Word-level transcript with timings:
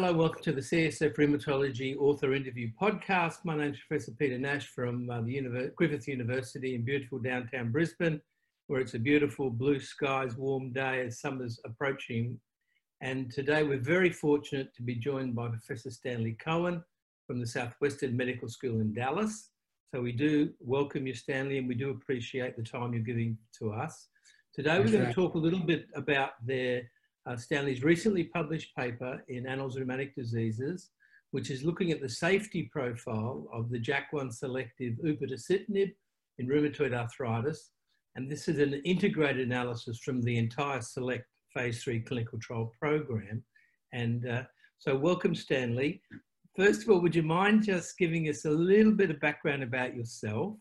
Hello, 0.00 0.12
welcome 0.12 0.40
to 0.44 0.52
the 0.52 0.60
CSF 0.60 1.16
Rheumatology 1.16 1.96
Author 1.98 2.32
Interview 2.32 2.70
Podcast. 2.80 3.44
My 3.44 3.56
name 3.56 3.72
is 3.72 3.80
Professor 3.80 4.12
Peter 4.12 4.38
Nash 4.38 4.68
from 4.68 5.10
uh, 5.10 5.22
the 5.22 5.72
Griffith 5.74 6.06
University 6.06 6.76
in 6.76 6.84
beautiful 6.84 7.18
downtown 7.18 7.72
Brisbane, 7.72 8.20
where 8.68 8.80
it's 8.80 8.94
a 8.94 8.98
beautiful 9.00 9.50
blue 9.50 9.80
skies, 9.80 10.36
warm 10.36 10.72
day 10.72 11.04
as 11.04 11.20
summer's 11.20 11.58
approaching. 11.64 12.38
And 13.00 13.28
today 13.32 13.64
we're 13.64 13.80
very 13.80 14.12
fortunate 14.12 14.72
to 14.76 14.82
be 14.82 14.94
joined 14.94 15.34
by 15.34 15.48
Professor 15.48 15.90
Stanley 15.90 16.36
Cohen 16.38 16.84
from 17.26 17.40
the 17.40 17.46
Southwestern 17.48 18.16
Medical 18.16 18.48
School 18.48 18.80
in 18.80 18.94
Dallas. 18.94 19.50
So 19.92 20.00
we 20.00 20.12
do 20.12 20.52
welcome 20.60 21.08
you, 21.08 21.14
Stanley, 21.14 21.58
and 21.58 21.66
we 21.66 21.74
do 21.74 21.90
appreciate 21.90 22.56
the 22.56 22.62
time 22.62 22.92
you're 22.92 23.02
giving 23.02 23.36
to 23.58 23.72
us. 23.72 24.06
Today 24.54 24.78
we're 24.78 24.92
going 24.92 25.06
to 25.06 25.12
talk 25.12 25.34
a 25.34 25.38
little 25.38 25.58
bit 25.58 25.86
about 25.96 26.34
their 26.46 26.82
uh, 27.28 27.36
Stanley's 27.36 27.82
recently 27.82 28.24
published 28.24 28.74
paper 28.74 29.22
in 29.28 29.46
Annals 29.46 29.76
of 29.76 29.80
Rheumatic 29.80 30.14
Diseases, 30.14 30.90
which 31.30 31.50
is 31.50 31.62
looking 31.62 31.92
at 31.92 32.00
the 32.00 32.08
safety 32.08 32.70
profile 32.72 33.46
of 33.52 33.68
the 33.68 33.78
JAK1 33.78 34.32
selective 34.32 34.94
upadacitinib 35.04 35.92
in 36.38 36.48
rheumatoid 36.48 36.94
arthritis. 36.94 37.70
And 38.16 38.30
this 38.30 38.48
is 38.48 38.58
an 38.58 38.80
integrated 38.84 39.46
analysis 39.46 39.98
from 39.98 40.22
the 40.22 40.38
entire 40.38 40.80
SELECT 40.80 41.26
phase 41.52 41.82
three 41.82 42.00
clinical 42.00 42.38
trial 42.38 42.72
program. 42.80 43.44
And 43.92 44.26
uh, 44.26 44.42
so 44.78 44.96
welcome, 44.96 45.34
Stanley. 45.34 46.00
First 46.56 46.82
of 46.82 46.90
all, 46.90 47.00
would 47.02 47.14
you 47.14 47.22
mind 47.22 47.64
just 47.64 47.98
giving 47.98 48.28
us 48.28 48.46
a 48.46 48.50
little 48.50 48.92
bit 48.92 49.10
of 49.10 49.20
background 49.20 49.62
about 49.62 49.94
yourself, 49.94 50.56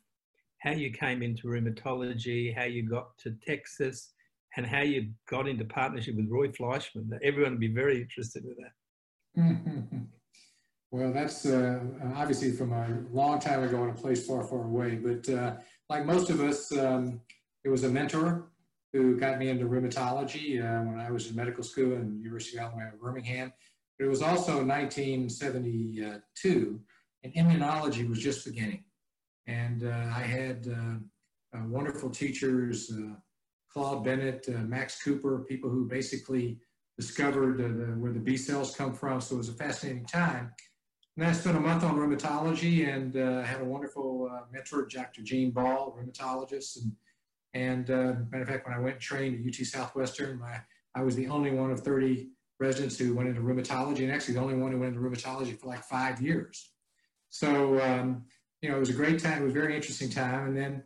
how 0.60 0.72
you 0.72 0.92
came 0.92 1.24
into 1.24 1.48
rheumatology, 1.48 2.54
how 2.56 2.66
you 2.66 2.84
got 2.84 3.18
to 3.20 3.36
Texas, 3.46 4.12
and 4.58 4.66
how 4.66 4.82
you 4.82 5.12
got 5.30 5.48
into 5.48 5.64
partnership 5.64 6.16
with 6.16 6.28
Roy 6.30 6.52
Fleischmann. 6.52 7.10
Everyone 7.24 7.54
would 7.54 7.60
be 7.60 7.74
very 7.74 8.02
interested 8.02 8.44
in 8.44 8.56
that. 8.58 8.74
well, 10.92 11.14
that's 11.14 11.46
uh, 11.46 11.80
obviously 12.16 12.52
from 12.52 12.74
a 12.74 13.04
long 13.14 13.40
time 13.40 13.62
ago 13.64 13.84
in 13.84 13.92
a 13.92 13.94
place 13.94 14.26
far, 14.26 14.44
far 14.44 14.64
away. 14.64 14.96
But 14.96 15.30
uh, 15.30 15.58
like 15.90 16.08
most 16.08 16.32
of 16.32 16.42
us, 16.42 16.76
um, 16.76 17.22
it 17.64 17.70
was 17.70 17.84
a 17.84 17.90
mentor 17.90 18.48
who 18.94 19.20
got 19.20 19.38
me 19.38 19.50
into 19.50 19.66
rheumatology 19.66 20.60
uh, 20.60 20.82
when 20.84 21.00
I 21.00 21.12
was 21.12 21.30
in 21.30 21.36
medical 21.36 21.64
school 21.64 21.94
in 21.94 22.18
the 22.18 22.24
University 22.24 22.58
of 22.58 22.64
Alabama 22.64 22.94
Birmingham. 23.00 23.54
But 24.00 24.06
it 24.06 24.10
was 24.10 24.24
also 24.24 24.66
1972, 24.66 26.82
and 27.24 27.34
immunology 27.34 28.10
was 28.10 28.20
just 28.20 28.44
beginning. 28.44 28.86
And 29.46 29.84
uh, 29.84 30.12
I 30.16 30.22
had 30.22 30.68
uh, 30.68 30.96
uh, 31.56 31.62
wonderful 31.68 32.10
teachers, 32.10 32.92
Claude 33.78 34.04
Bennett, 34.04 34.50
uh, 34.50 34.58
Max 34.62 35.04
Cooper, 35.04 35.46
people 35.48 35.70
who 35.70 35.88
basically 35.88 36.58
discovered 36.98 37.60
the, 37.60 37.94
where 38.00 38.12
the 38.12 38.20
B 38.20 38.36
cells 38.36 38.76
come 38.76 38.92
from. 38.92 39.22
So 39.22 39.36
it 39.36 39.38
was 39.38 39.50
a 39.50 39.54
fascinating 39.54 40.08
time. 40.08 40.52
And 41.16 41.28
I 41.28 41.32
spent 41.32 41.58
a 41.58 41.60
month 41.60 41.84
on 41.84 41.96
rheumatology 41.96 42.92
and 42.92 43.16
uh, 43.16 43.44
had 43.44 43.62
a 43.62 43.66
wonderful 43.66 44.32
uh, 44.34 44.46
mentor, 44.52 44.88
Dr. 44.92 45.22
Gene 45.22 45.52
Ball, 45.52 45.96
rheumatologist. 45.96 46.80
And, 46.82 46.92
and 47.54 47.92
uh, 47.92 48.20
matter 48.32 48.42
of 48.42 48.50
fact, 48.50 48.68
when 48.68 48.76
I 48.76 48.80
went 48.80 48.96
and 48.96 49.02
trained 49.02 49.46
at 49.46 49.48
UT 49.48 49.64
Southwestern, 49.68 50.40
my, 50.40 50.60
I 50.96 51.04
was 51.04 51.16
the 51.16 51.28
only 51.28 51.52
one 51.52 51.70
of 51.70 51.82
30 51.82 52.30
residents 52.60 52.98
who 52.98 53.14
went 53.14 53.30
into 53.30 53.42
rheumatology, 53.42 54.00
and 54.00 54.12
actually 54.12 54.34
the 54.34 54.42
only 54.42 54.56
one 54.56 54.72
who 54.72 54.80
went 54.80 54.96
into 54.96 55.08
rheumatology 55.08 55.56
for 55.56 55.68
like 55.68 55.84
five 55.84 56.20
years. 56.20 56.72
So, 57.30 57.80
um, 57.80 58.26
you 58.64 58.70
know, 58.70 58.78
it 58.78 58.80
was 58.80 58.90
a 58.90 58.94
great 58.94 59.20
time. 59.22 59.44
It 59.44 59.46
was 59.46 59.54
a 59.54 59.60
very 59.60 59.76
interesting 59.76 60.10
time. 60.10 60.48
And 60.48 60.58
then 60.58 60.84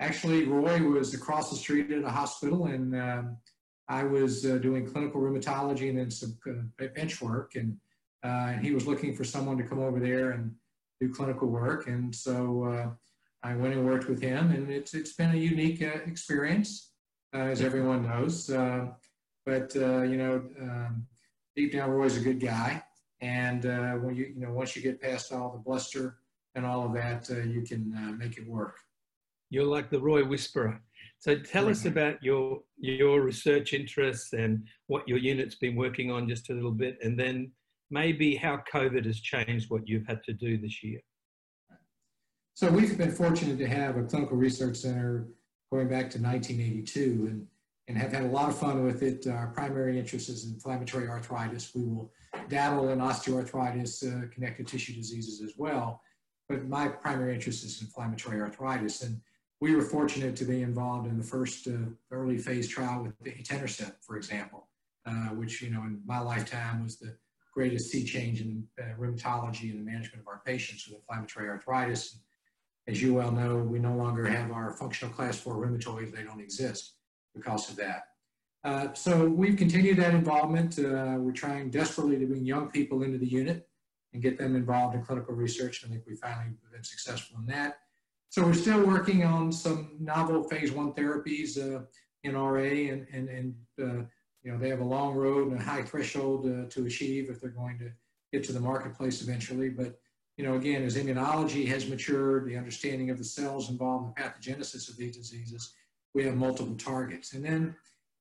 Actually, 0.00 0.44
Roy 0.44 0.80
was 0.82 1.12
across 1.12 1.50
the 1.50 1.56
street 1.56 1.90
at 1.90 2.04
a 2.04 2.10
hospital, 2.10 2.66
and 2.66 2.94
um, 2.94 3.36
I 3.88 4.04
was 4.04 4.46
uh, 4.46 4.58
doing 4.58 4.86
clinical 4.86 5.20
rheumatology 5.20 5.88
and 5.88 5.98
then 5.98 6.10
some 6.10 6.38
uh, 6.48 6.86
bench 6.94 7.20
work, 7.20 7.56
and, 7.56 7.76
uh, 8.22 8.52
and 8.52 8.64
he 8.64 8.72
was 8.72 8.86
looking 8.86 9.14
for 9.14 9.24
someone 9.24 9.56
to 9.58 9.64
come 9.64 9.80
over 9.80 9.98
there 9.98 10.30
and 10.30 10.54
do 11.00 11.12
clinical 11.12 11.48
work, 11.48 11.88
and 11.88 12.14
so 12.14 12.64
uh, 12.64 12.90
I 13.42 13.56
went 13.56 13.74
and 13.74 13.86
worked 13.86 14.08
with 14.08 14.20
him, 14.20 14.52
and 14.52 14.70
it's 14.70 14.94
it's 14.94 15.14
been 15.14 15.30
a 15.30 15.36
unique 15.36 15.82
uh, 15.82 16.00
experience, 16.06 16.92
uh, 17.34 17.38
as 17.38 17.60
everyone 17.60 18.02
knows. 18.02 18.46
but 19.46 19.74
you 19.74 20.16
know, 20.16 20.42
um, 20.60 21.06
deep 21.56 21.72
down, 21.72 21.90
Roy's 21.90 22.16
a 22.16 22.20
good 22.20 22.40
guy, 22.40 22.82
and 23.20 23.64
when 24.02 24.14
you 24.14 24.32
you 24.34 24.40
know 24.46 24.52
once 24.52 24.76
you 24.76 24.82
get 24.82 25.00
past 25.00 25.32
all 25.32 25.50
the 25.50 25.58
bluster 25.58 26.18
and 26.54 26.66
all 26.66 26.84
of 26.84 26.92
that, 26.94 27.28
you 27.28 27.62
can 27.62 28.16
make 28.18 28.38
it 28.38 28.46
work. 28.48 28.76
You're 29.50 29.64
like 29.64 29.90
the 29.90 30.00
Roy 30.00 30.24
Whisperer. 30.24 30.80
So 31.20 31.36
tell 31.36 31.68
us 31.68 31.84
about 31.84 32.22
your 32.22 32.60
your 32.78 33.22
research 33.22 33.72
interests 33.72 34.32
and 34.32 34.64
what 34.86 35.08
your 35.08 35.18
unit's 35.18 35.56
been 35.56 35.74
working 35.74 36.10
on 36.12 36.28
just 36.28 36.50
a 36.50 36.54
little 36.54 36.70
bit, 36.70 36.98
and 37.02 37.18
then 37.18 37.50
maybe 37.90 38.36
how 38.36 38.62
COVID 38.72 39.04
has 39.04 39.20
changed 39.20 39.70
what 39.70 39.88
you've 39.88 40.06
had 40.06 40.22
to 40.24 40.32
do 40.32 40.58
this 40.58 40.82
year. 40.84 41.00
So 42.54 42.70
we've 42.70 42.96
been 42.98 43.10
fortunate 43.10 43.58
to 43.58 43.68
have 43.68 43.96
a 43.96 44.02
clinical 44.02 44.36
research 44.36 44.76
center 44.76 45.28
going 45.70 45.88
back 45.88 46.10
to 46.10 46.20
1982 46.20 47.28
and, 47.30 47.46
and 47.86 47.96
have 47.96 48.12
had 48.12 48.24
a 48.24 48.28
lot 48.28 48.48
of 48.48 48.58
fun 48.58 48.84
with 48.84 49.02
it. 49.02 49.26
Our 49.26 49.48
primary 49.48 49.98
interest 49.98 50.28
is 50.28 50.44
inflammatory 50.44 51.08
arthritis. 51.08 51.72
We 51.74 51.84
will 51.84 52.12
dabble 52.48 52.88
in 52.88 52.98
osteoarthritis, 52.98 54.04
uh, 54.04 54.28
connective 54.32 54.66
tissue 54.66 54.94
diseases 54.94 55.40
as 55.40 55.54
well. 55.56 56.02
But 56.48 56.66
my 56.66 56.88
primary 56.88 57.34
interest 57.34 57.64
is 57.64 57.80
inflammatory 57.80 58.40
arthritis. 58.40 59.02
And 59.02 59.20
we 59.60 59.74
were 59.74 59.82
fortunate 59.82 60.36
to 60.36 60.44
be 60.44 60.62
involved 60.62 61.08
in 61.08 61.18
the 61.18 61.24
first 61.24 61.66
uh, 61.66 61.72
early 62.10 62.38
phase 62.38 62.68
trial 62.68 63.02
with 63.02 63.18
the 63.20 63.32
etanercept, 63.32 63.96
for 64.02 64.16
example, 64.16 64.68
uh, 65.06 65.28
which, 65.28 65.60
you 65.60 65.70
know, 65.70 65.82
in 65.82 66.00
my 66.06 66.20
lifetime 66.20 66.84
was 66.84 66.98
the 66.98 67.16
greatest 67.52 67.90
sea 67.90 68.04
change 68.04 68.40
in 68.40 68.64
uh, 68.80 68.84
rheumatology 68.98 69.70
and 69.70 69.80
the 69.80 69.90
management 69.90 70.22
of 70.22 70.28
our 70.28 70.42
patients 70.46 70.86
with 70.86 70.98
inflammatory 70.98 71.48
arthritis. 71.48 72.20
As 72.86 73.02
you 73.02 73.14
well 73.14 73.32
know, 73.32 73.56
we 73.56 73.78
no 73.78 73.94
longer 73.94 74.26
have 74.26 74.52
our 74.52 74.70
functional 74.72 75.12
class 75.12 75.38
four 75.38 75.54
rheumatoids. 75.54 76.14
They 76.14 76.22
don't 76.22 76.40
exist 76.40 76.94
because 77.34 77.68
of 77.68 77.76
that. 77.76 78.04
Uh, 78.64 78.92
so 78.92 79.26
we've 79.26 79.56
continued 79.56 79.98
that 79.98 80.14
involvement. 80.14 80.78
Uh, 80.78 81.16
we're 81.18 81.32
trying 81.32 81.70
desperately 81.70 82.18
to 82.18 82.26
bring 82.26 82.44
young 82.44 82.70
people 82.70 83.02
into 83.02 83.18
the 83.18 83.26
unit 83.26 83.68
and 84.12 84.22
get 84.22 84.38
them 84.38 84.56
involved 84.56 84.94
in 84.94 85.02
clinical 85.02 85.34
research. 85.34 85.84
I 85.84 85.88
think 85.88 86.04
we 86.06 86.14
finally 86.14 86.46
have 86.46 86.72
been 86.72 86.84
successful 86.84 87.38
in 87.40 87.46
that. 87.46 87.78
So 88.30 88.44
we're 88.44 88.54
still 88.54 88.86
working 88.86 89.24
on 89.24 89.50
some 89.50 89.96
novel 89.98 90.44
phase 90.44 90.70
one 90.70 90.92
therapies 90.92 91.56
uh, 91.58 91.82
in 92.24 92.36
RA, 92.36 92.62
and 92.62 93.06
and 93.12 93.28
and 93.28 93.54
uh, 93.80 94.04
you 94.42 94.52
know 94.52 94.58
they 94.58 94.68
have 94.68 94.80
a 94.80 94.84
long 94.84 95.14
road 95.14 95.50
and 95.50 95.60
a 95.60 95.64
high 95.64 95.82
threshold 95.82 96.46
uh, 96.46 96.68
to 96.68 96.86
achieve 96.86 97.30
if 97.30 97.40
they're 97.40 97.50
going 97.50 97.78
to 97.78 97.90
get 98.32 98.44
to 98.44 98.52
the 98.52 98.60
marketplace 98.60 99.22
eventually. 99.22 99.70
But 99.70 99.98
you 100.36 100.44
know, 100.44 100.54
again, 100.54 100.84
as 100.84 100.96
immunology 100.96 101.66
has 101.68 101.88
matured, 101.88 102.46
the 102.46 102.56
understanding 102.56 103.10
of 103.10 103.18
the 103.18 103.24
cells 103.24 103.70
involved 103.70 104.06
in 104.06 104.14
the 104.14 104.30
pathogenesis 104.30 104.88
of 104.88 104.96
these 104.96 105.16
diseases, 105.16 105.74
we 106.14 106.24
have 106.24 106.36
multiple 106.36 106.76
targets. 106.76 107.32
And 107.32 107.44
then, 107.44 107.74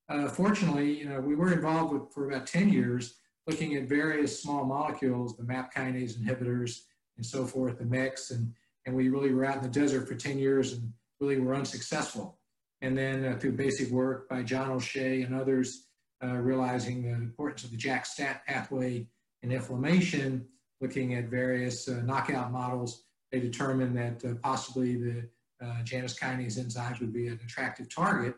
uh, 0.09 0.28
fortunately, 0.28 0.97
you 0.97 1.07
know, 1.07 1.19
we 1.19 1.35
were 1.35 1.53
involved 1.53 1.94
with, 1.94 2.12
for 2.12 2.29
about 2.29 2.47
10 2.47 2.69
years 2.69 3.19
looking 3.46 3.75
at 3.75 3.84
various 3.84 4.41
small 4.41 4.66
molecules, 4.66 5.38
the 5.38 5.44
MAP 5.44 5.73
kinase 5.73 6.17
inhibitors 6.17 6.81
and 7.17 7.25
so 7.25 7.46
forth, 7.46 7.78
the 7.78 7.85
MEX, 7.85 8.31
and 8.31 8.51
and 8.87 8.95
we 8.95 9.09
really 9.09 9.33
were 9.33 9.45
out 9.45 9.57
in 9.57 9.63
the 9.63 9.69
desert 9.69 10.07
for 10.07 10.15
10 10.15 10.39
years 10.39 10.71
and 10.71 10.93
really 11.19 11.37
were 11.39 11.53
unsuccessful. 11.53 12.39
And 12.81 12.97
then 12.97 13.25
uh, 13.25 13.37
through 13.37 13.51
basic 13.51 13.91
work 13.91 14.29
by 14.29 14.43
John 14.43 14.71
O'Shea 14.71 15.23
and 15.23 15.35
others, 15.35 15.87
uh, 16.23 16.37
realizing 16.37 17.03
the 17.03 17.09
importance 17.09 17.65
of 17.65 17.71
the 17.71 17.77
JAK-STAT 17.77 18.45
pathway 18.47 19.05
in 19.43 19.51
inflammation, 19.51 20.47
looking 20.79 21.15
at 21.15 21.25
various 21.25 21.89
uh, 21.89 22.01
knockout 22.05 22.51
models, 22.51 23.03
they 23.31 23.41
determined 23.41 23.97
that 23.97 24.23
uh, 24.23 24.35
possibly 24.41 24.95
the 24.95 25.29
uh, 25.61 25.83
Janus 25.83 26.17
kinase 26.17 26.57
enzymes 26.57 27.01
would 27.01 27.13
be 27.13 27.28
an 27.28 27.40
attractive 27.43 27.93
target. 27.93 28.35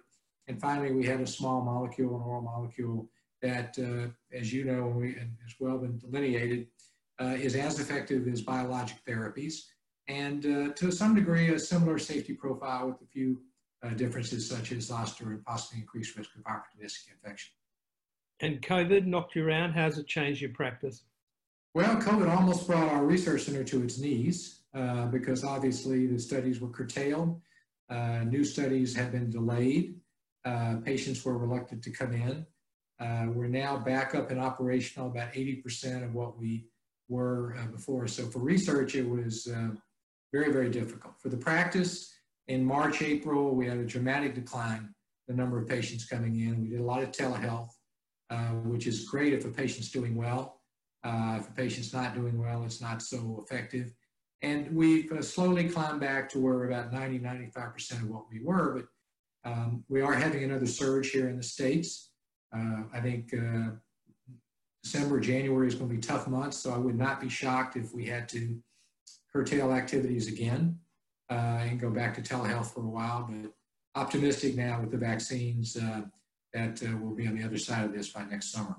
And 0.48 0.60
finally, 0.60 0.92
we 0.94 1.06
had 1.06 1.22
a 1.22 1.28
small 1.28 1.62
molecule, 1.62 2.16
an 2.16 2.24
oral 2.24 2.42
molecule 2.42 3.08
that, 3.44 3.78
uh, 3.78 4.10
as 4.36 4.52
you 4.52 4.66
know, 4.66 4.88
we, 4.88 5.10
and 5.10 5.32
has 5.44 5.54
well 5.60 5.78
been 5.78 6.00
delineated, 6.00 6.68
is 7.22 7.56
as 7.56 7.80
effective 7.80 8.28
as 8.30 8.42
biologic 8.42 8.98
therapies 9.06 9.64
and 10.10 10.46
uh, 10.46 10.74
to 10.74 10.92
some 10.92 11.14
degree 11.16 11.54
a 11.54 11.60
similar 11.60 12.00
safety 12.00 12.34
profile 12.34 12.88
with 12.88 13.02
a 13.02 13.06
few 13.06 13.40
uh, 13.84 13.90
differences 13.90 14.50
such 14.50 14.72
as 14.72 14.88
zoster 14.88 15.30
and 15.32 15.46
possibly 15.46 15.80
increased 15.80 16.18
risk 16.18 16.32
of 16.36 16.44
opportunistic 16.44 17.12
infection. 17.14 17.52
And 18.42 18.62
COVID 18.62 19.06
knocked 19.06 19.36
you 19.36 19.46
around. 19.46 19.74
How's 19.74 19.98
it 19.98 20.08
changed 20.08 20.42
your 20.42 20.52
practice? 20.52 21.04
Well, 21.76 21.96
COVID 21.98 22.36
almost 22.36 22.66
brought 22.66 22.90
our 22.90 23.06
research 23.06 23.44
center 23.44 23.64
to 23.66 23.84
its 23.84 24.00
knees 24.00 24.62
uh, 24.74 25.06
because 25.06 25.44
obviously 25.44 26.08
the 26.08 26.18
studies 26.18 26.60
were 26.60 26.70
curtailed. 26.70 27.40
Uh, 27.90 28.24
new 28.24 28.44
studies 28.44 28.96
have 28.96 29.12
been 29.12 29.30
delayed. 29.30 29.96
Uh, 30.44 30.78
patients 30.84 31.24
were 31.24 31.38
reluctant 31.38 31.84
to 31.84 31.92
come 31.92 32.14
in. 32.14 32.46
Uh, 33.00 33.28
we're 33.32 33.48
now 33.48 33.78
back 33.78 34.16
up 34.16 34.32
and 34.32 34.40
operational 34.40 35.08
about 35.08 35.32
80% 35.34 36.04
of 36.04 36.16
what 36.16 36.38
we 36.38 36.66
were 37.08 37.56
before. 37.72 38.08
So 38.08 38.26
for 38.28 38.40
research, 38.40 38.96
it 38.96 39.08
was 39.08 39.48
very, 40.32 40.52
very 40.52 40.70
difficult. 40.70 41.16
For 41.20 41.30
the 41.30 41.38
practice, 41.38 42.14
in 42.48 42.66
March, 42.66 43.02
April, 43.02 43.56
we 43.56 43.68
had 43.68 43.78
a 43.78 43.86
dramatic 43.86 44.36
decline 44.36 44.94
the 45.30 45.36
number 45.36 45.60
of 45.60 45.68
patients 45.68 46.06
coming 46.06 46.40
in. 46.40 46.60
We 46.60 46.70
did 46.70 46.80
a 46.80 46.84
lot 46.84 47.04
of 47.04 47.12
telehealth, 47.12 47.70
uh, 48.32 48.50
which 48.66 48.88
is 48.88 49.08
great 49.08 49.32
if 49.32 49.46
a 49.46 49.50
patient's 49.50 49.92
doing 49.92 50.16
well. 50.16 50.60
Uh, 51.04 51.38
if 51.40 51.48
a 51.48 51.52
patient's 51.52 51.94
not 51.94 52.16
doing 52.16 52.38
well, 52.38 52.64
it's 52.66 52.82
not 52.82 53.02
so 53.02 53.46
effective. 53.46 53.94
And 54.42 54.76
we've 54.76 55.12
uh, 55.12 55.22
slowly 55.22 55.70
climbed 55.70 56.02
back 56.02 56.30
to 56.30 56.40
where 56.40 56.66
about 56.66 56.92
90, 56.92 57.20
95% 57.20 57.92
of 57.92 58.10
what 58.10 58.24
we 58.32 58.42
were, 58.44 58.74
but 59.46 59.50
um, 59.50 59.84
we 59.88 60.02
are 60.02 60.14
having 60.14 60.44
another 60.44 60.66
surge 60.66 61.12
here 61.12 61.30
in 61.30 61.38
the 61.38 61.44
States. 61.44 62.10
Uh, 62.54 62.84
I 62.92 63.00
think 63.00 63.32
uh, 63.34 63.72
December, 64.84 65.20
January 65.20 65.68
is 65.68 65.76
going 65.76 65.90
to 65.90 65.96
be 65.96 66.02
tough 66.02 66.28
months, 66.28 66.58
so 66.58 66.74
I 66.74 66.78
would 66.78 66.98
not 66.98 67.22
be 67.22 67.30
shocked 67.30 67.76
if 67.76 67.94
we 67.94 68.06
had 68.06 68.28
to 68.30 68.58
curtail 69.32 69.72
activities 69.72 70.28
again 70.28 70.78
uh, 71.30 71.60
and 71.62 71.80
go 71.80 71.90
back 71.90 72.16
to 72.16 72.22
telehealth 72.22 72.74
for 72.74 72.82
a 72.82 72.90
while, 72.90 73.28
but 73.30 73.52
optimistic 73.96 74.56
now 74.56 74.80
with 74.82 74.92
the 74.92 74.98
vaccines 74.98 75.78
uh, 75.78 76.02
that 76.54 76.82
uh, 76.84 76.98
we'll 77.00 77.16
be 77.16 77.28
on 77.28 77.38
the 77.38 77.44
other 77.44 77.58
side 77.58 77.86
of 77.86 77.94
this 77.94 78.10
by 78.10 78.24
next 78.26 78.52
summer. 78.52 78.76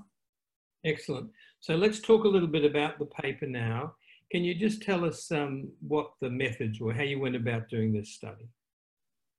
Excellent. 0.85 1.31
So 1.61 1.77
let's 1.77 2.00
talk 2.00 2.25
a 2.25 2.29
little 2.29 2.49
bit 2.49 2.65
about 2.65 2.99
the 2.99 3.06
paper 3.06 3.47
now. 3.47 3.94
Can 4.32 4.44
you 4.44 4.55
just 4.55 4.82
tell 4.82 5.05
us 5.05 5.31
um, 5.32 5.69
what 5.81 6.12
the 6.21 6.31
methods 6.31 6.81
were, 6.81 6.93
how 6.93 7.03
you 7.03 7.21
went 7.21 7.37
about 7.37 7.69
doing 7.69 7.93
this 7.93 8.11
study? 8.11 8.49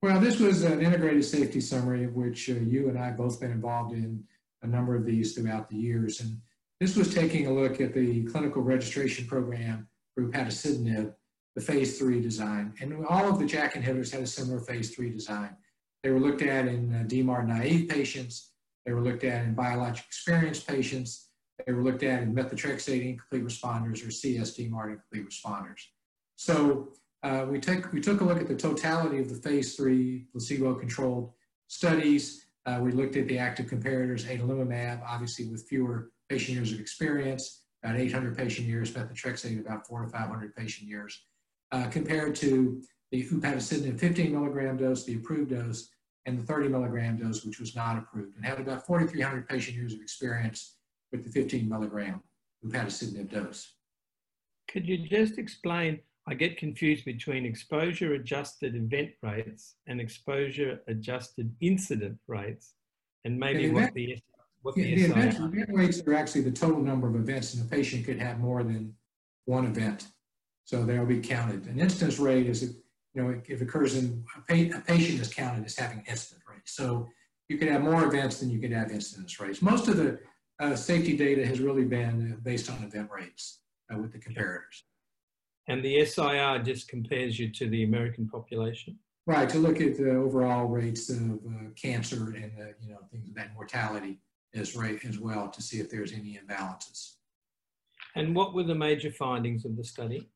Well, 0.01 0.19
this 0.19 0.39
was 0.39 0.63
an 0.63 0.81
integrated 0.81 1.23
safety 1.23 1.61
summary 1.61 2.03
of 2.03 2.13
which 2.13 2.49
uh, 2.49 2.53
you 2.53 2.89
and 2.89 2.97
I 2.97 3.07
have 3.07 3.17
both 3.17 3.39
been 3.39 3.51
involved 3.51 3.93
in 3.93 4.23
a 4.63 4.67
number 4.67 4.95
of 4.95 5.05
these 5.05 5.33
throughout 5.33 5.69
the 5.69 5.77
years. 5.77 6.21
And 6.21 6.39
this 6.79 6.95
was 6.95 7.13
taking 7.13 7.47
a 7.47 7.53
look 7.53 7.79
at 7.79 7.93
the 7.93 8.23
clinical 8.25 8.61
registration 8.61 9.27
program 9.27 9.87
for 10.27 10.37
upadacitinib, 10.37 11.13
the 11.55 11.61
phase 11.61 11.97
three 11.97 12.21
design. 12.21 12.73
And 12.81 13.05
all 13.05 13.29
of 13.29 13.39
the 13.39 13.45
JAK 13.45 13.73
inhibitors 13.73 14.11
had 14.11 14.21
a 14.21 14.27
similar 14.27 14.59
phase 14.59 14.93
three 14.93 15.09
design. 15.09 15.55
They 16.03 16.11
were 16.11 16.19
looked 16.19 16.41
at 16.41 16.67
in 16.67 16.93
uh, 16.93 17.43
naive 17.43 17.89
patients. 17.89 18.51
They 18.85 18.93
were 18.93 19.01
looked 19.01 19.23
at 19.23 19.43
in 19.43 19.53
biologic 19.53 20.05
experienced 20.05 20.67
patients. 20.67 21.29
They 21.65 21.73
were 21.73 21.83
looked 21.83 22.03
at 22.03 22.23
in 22.23 22.33
methotrexate 22.33 23.05
incomplete 23.05 23.43
responders 23.43 24.03
or 24.03 24.07
CSDMARD 24.07 24.93
incomplete 24.93 25.29
responders. 25.29 25.81
So 26.35 26.89
uh, 27.23 27.45
we, 27.47 27.59
take, 27.59 27.91
we 27.93 28.01
took 28.01 28.21
a 28.21 28.23
look 28.23 28.41
at 28.41 28.47
the 28.47 28.55
totality 28.55 29.19
of 29.19 29.29
the 29.29 29.35
phase 29.35 29.75
three 29.75 30.25
placebo-controlled 30.31 31.31
studies. 31.67 32.45
Uh, 32.65 32.79
we 32.81 32.91
looked 32.91 33.15
at 33.15 33.27
the 33.27 33.37
active 33.37 33.67
comparators, 33.67 34.23
adalimumab, 34.25 35.01
obviously 35.07 35.45
with 35.45 35.67
fewer 35.67 36.11
patient 36.29 36.55
years 36.55 36.71
of 36.71 36.79
experience, 36.79 37.60
about 37.83 37.99
800 37.99 38.37
patient 38.37 38.67
years, 38.67 38.91
methotrexate 38.91 39.59
about 39.59 39.87
four 39.87 40.01
to 40.01 40.07
500 40.07 40.55
patient 40.55 40.87
years, 40.89 41.23
uh, 41.71 41.87
compared 41.87 42.35
to 42.35 42.81
the 43.11 43.27
upadacitinib 43.27 43.99
15 43.99 44.31
milligram 44.31 44.77
dose, 44.77 45.03
the 45.03 45.15
approved 45.15 45.51
dose, 45.51 45.89
and 46.25 46.39
the 46.39 46.43
30 46.43 46.69
milligram 46.69 47.17
dose, 47.17 47.43
which 47.43 47.59
was 47.59 47.75
not 47.75 47.97
approved, 47.97 48.35
and 48.35 48.45
had 48.45 48.59
about 48.59 48.85
4,300 48.85 49.47
patient 49.47 49.75
years 49.75 49.93
of 49.93 50.01
experience 50.01 50.77
with 51.11 51.23
the 51.23 51.29
15 51.29 51.67
milligram 51.67 52.21
upadacitinib 52.65 53.31
dose. 53.31 53.73
Could 54.67 54.87
you 54.87 54.97
just 54.97 55.37
explain? 55.37 55.99
I 56.27 56.35
get 56.35 56.57
confused 56.57 57.03
between 57.03 57.45
exposure 57.45 58.13
adjusted 58.13 58.75
event 58.75 59.09
rates 59.23 59.75
and 59.87 59.99
exposure 59.99 60.79
adjusted 60.87 61.53
incident 61.61 62.19
rates, 62.27 62.75
and 63.25 63.37
maybe 63.37 63.67
the 63.67 63.73
what 63.73 63.93
the 63.93 64.17
what 64.61 64.75
the, 64.75 64.83
the 64.83 65.05
event, 65.05 65.39
event 65.39 65.69
rates 65.71 66.01
are 66.05 66.13
actually 66.13 66.41
the 66.41 66.51
total 66.51 66.81
number 66.81 67.07
of 67.07 67.15
events, 67.15 67.53
and 67.53 67.65
a 67.65 67.69
patient 67.69 68.05
could 68.05 68.19
have 68.19 68.39
more 68.39 68.63
than 68.63 68.93
one 69.45 69.65
event, 69.65 70.07
so 70.65 70.83
they'll 70.83 71.05
be 71.05 71.19
counted. 71.19 71.65
An 71.65 71.79
incidence 71.79 72.19
rate 72.19 72.47
is, 72.47 72.75
you 73.13 73.23
know, 73.23 73.41
if 73.47 73.49
it 73.49 73.61
occurs 73.61 73.95
in 73.95 74.23
a, 74.37 74.41
pa 74.41 74.77
a 74.77 74.81
patient 74.81 75.19
is 75.19 75.33
counted 75.33 75.65
as 75.65 75.75
having 75.75 76.03
incident 76.07 76.43
rate. 76.47 76.61
So 76.65 77.09
you 77.49 77.57
could 77.57 77.69
have 77.69 77.81
more 77.81 78.05
events 78.05 78.39
than 78.39 78.49
you 78.49 78.59
could 78.59 78.71
have 78.71 78.91
incidence 78.91 79.39
rates. 79.39 79.61
Most 79.61 79.87
of 79.87 79.97
the 79.97 80.19
uh, 80.59 80.75
safety 80.75 81.17
data 81.17 81.45
has 81.45 81.59
really 81.59 81.85
been 81.85 82.39
based 82.43 82.69
on 82.69 82.83
event 82.83 83.09
rates 83.11 83.61
uh, 83.91 83.97
with 83.97 84.11
the 84.11 84.19
comparators. 84.19 84.83
And 85.67 85.83
the 85.83 86.05
SIR 86.05 86.59
just 86.63 86.87
compares 86.87 87.39
you 87.39 87.49
to 87.49 87.67
the 87.67 87.83
American 87.83 88.27
population? 88.27 88.97
Right, 89.27 89.47
to 89.49 89.57
look 89.57 89.79
at 89.81 89.97
the 89.97 90.11
overall 90.15 90.65
rates 90.65 91.09
of 91.09 91.19
uh, 91.19 91.69
cancer 91.79 92.33
and, 92.35 92.51
you 92.81 92.89
know, 92.89 92.97
things 93.11 93.29
of 93.29 93.35
that 93.35 93.53
mortality 93.53 94.19
as, 94.53 94.75
rate 94.75 95.05
as 95.07 95.19
well 95.19 95.49
to 95.49 95.61
see 95.61 95.79
if 95.79 95.89
there's 95.89 96.13
any 96.13 96.39
imbalances. 96.43 97.15
And 98.15 98.35
what 98.35 98.53
were 98.53 98.63
the 98.63 98.75
major 98.75 99.11
findings 99.11 99.65
of 99.65 99.77
the 99.77 99.83
study? 99.83 100.29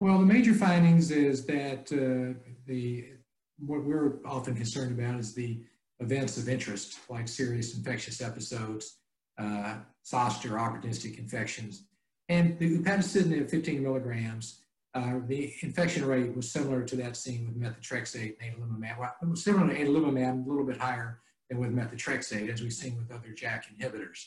Well, 0.00 0.18
the 0.18 0.26
major 0.26 0.54
findings 0.54 1.10
is 1.10 1.46
that 1.46 1.92
uh, 1.92 2.38
the 2.66 3.10
what 3.58 3.84
we're 3.84 4.16
often 4.26 4.54
concerned 4.54 4.98
about 4.98 5.20
is 5.20 5.34
the 5.34 5.62
events 6.00 6.36
of 6.36 6.48
interest, 6.48 6.98
like 7.08 7.28
serious 7.28 7.76
infectious 7.76 8.20
episodes, 8.20 8.98
uh, 9.38 9.76
zoster, 10.04 10.50
opportunistic 10.50 11.18
infections. 11.18 11.84
And 12.28 12.58
the 12.58 12.78
upadacitinib 12.78 13.50
15 13.50 13.82
milligrams, 13.82 14.60
uh, 14.94 15.20
the 15.26 15.52
infection 15.62 16.04
rate 16.04 16.34
was 16.34 16.50
similar 16.50 16.82
to 16.82 16.96
that 16.96 17.16
seen 17.16 17.46
with 17.46 17.60
methotrexate 17.60 18.36
and 18.40 18.56
adalimumab. 18.56 18.98
Well, 18.98 19.14
it 19.22 19.28
was 19.28 19.44
similar 19.44 19.72
to 19.72 19.78
adalimumab, 19.78 20.44
a 20.44 20.48
little 20.48 20.64
bit 20.64 20.78
higher 20.78 21.20
than 21.54 21.60
with 21.60 21.74
methotrexate, 21.74 22.52
as 22.52 22.62
we've 22.62 22.72
seen 22.72 22.96
with 22.96 23.10
other 23.10 23.28
JAK 23.28 23.64
inhibitors. 23.76 24.26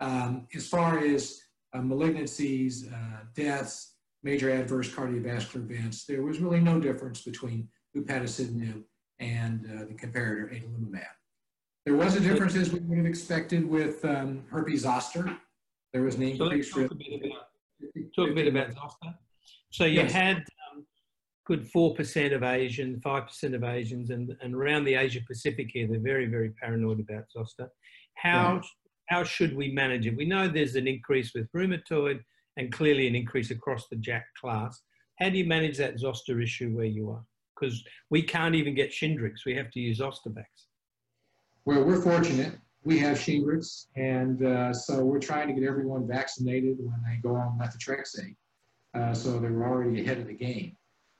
Um, 0.00 0.46
as 0.54 0.66
far 0.66 0.98
as 0.98 1.40
uh, 1.72 1.78
malignancies, 1.78 2.92
uh, 2.92 3.24
deaths, 3.34 3.94
major 4.22 4.50
adverse 4.50 4.90
cardiovascular 4.90 5.70
events, 5.70 6.04
there 6.04 6.22
was 6.22 6.38
really 6.40 6.60
no 6.60 6.80
difference 6.80 7.22
between 7.22 7.68
upadacitinib 7.96 8.82
and 9.20 9.66
uh, 9.66 9.84
the 9.84 9.94
comparator 9.94 10.50
adalimumab. 10.52 11.04
There 11.84 11.94
was 11.94 12.16
a 12.16 12.20
difference 12.20 12.56
as 12.56 12.72
we 12.72 12.80
would 12.80 12.98
have 12.98 13.06
expected 13.06 13.68
with 13.68 14.04
um, 14.04 14.42
herpes 14.50 14.82
zoster. 14.82 15.36
There 15.92 16.02
was 16.02 16.16
an 16.16 16.22
increase. 16.22 16.72
So 16.72 16.82
talk, 16.82 16.92
a 16.92 16.94
bit 16.94 17.20
about, 17.20 17.46
talk 18.16 18.30
a 18.30 18.34
bit 18.34 18.48
about 18.48 18.74
zoster. 18.74 19.14
So 19.70 19.84
you 19.84 20.00
yes. 20.00 20.12
had 20.12 20.44
good 21.46 21.70
4% 21.70 22.34
of 22.34 22.42
Asians, 22.42 23.02
5% 23.04 23.54
of 23.54 23.64
Asians, 23.64 24.10
and, 24.10 24.34
and 24.40 24.54
around 24.54 24.84
the 24.84 24.94
Asia 24.94 25.20
Pacific 25.26 25.68
here, 25.72 25.86
they're 25.86 26.00
very, 26.00 26.26
very 26.26 26.50
paranoid 26.50 27.00
about 27.00 27.24
zoster. 27.30 27.68
How, 28.16 28.56
right. 28.56 28.64
how 29.08 29.24
should 29.24 29.54
we 29.56 29.72
manage 29.72 30.06
it? 30.06 30.16
We 30.16 30.24
know 30.24 30.48
there's 30.48 30.76
an 30.76 30.88
increase 30.88 31.32
with 31.34 31.50
rheumatoid 31.52 32.20
and 32.56 32.72
clearly 32.72 33.06
an 33.06 33.14
increase 33.14 33.50
across 33.50 33.88
the 33.88 33.96
JAK 33.96 34.24
class. 34.40 34.80
How 35.20 35.28
do 35.28 35.38
you 35.38 35.44
manage 35.44 35.76
that 35.78 35.98
zoster 35.98 36.40
issue 36.40 36.70
where 36.70 36.86
you 36.86 37.10
are? 37.10 37.24
Because 37.58 37.84
we 38.10 38.22
can't 38.22 38.54
even 38.54 38.74
get 38.74 38.90
Shingrix. 38.90 39.44
We 39.46 39.54
have 39.54 39.70
to 39.72 39.80
use 39.80 40.00
Zostavax. 40.00 40.44
Well, 41.64 41.84
we're 41.84 42.00
fortunate. 42.00 42.58
We 42.84 42.98
have 42.98 43.16
Shingrix, 43.16 43.86
and 43.96 44.44
uh, 44.44 44.72
so 44.72 45.04
we're 45.04 45.20
trying 45.20 45.48
to 45.48 45.54
get 45.54 45.66
everyone 45.66 46.06
vaccinated 46.06 46.76
when 46.78 47.00
they 47.06 47.16
go 47.22 47.34
on 47.34 47.58
methotrexate. 47.58 48.36
Uh, 48.94 49.14
so 49.14 49.38
they're 49.38 49.64
already 49.64 50.02
ahead 50.02 50.18
of 50.18 50.26
the 50.26 50.34
game. 50.34 50.76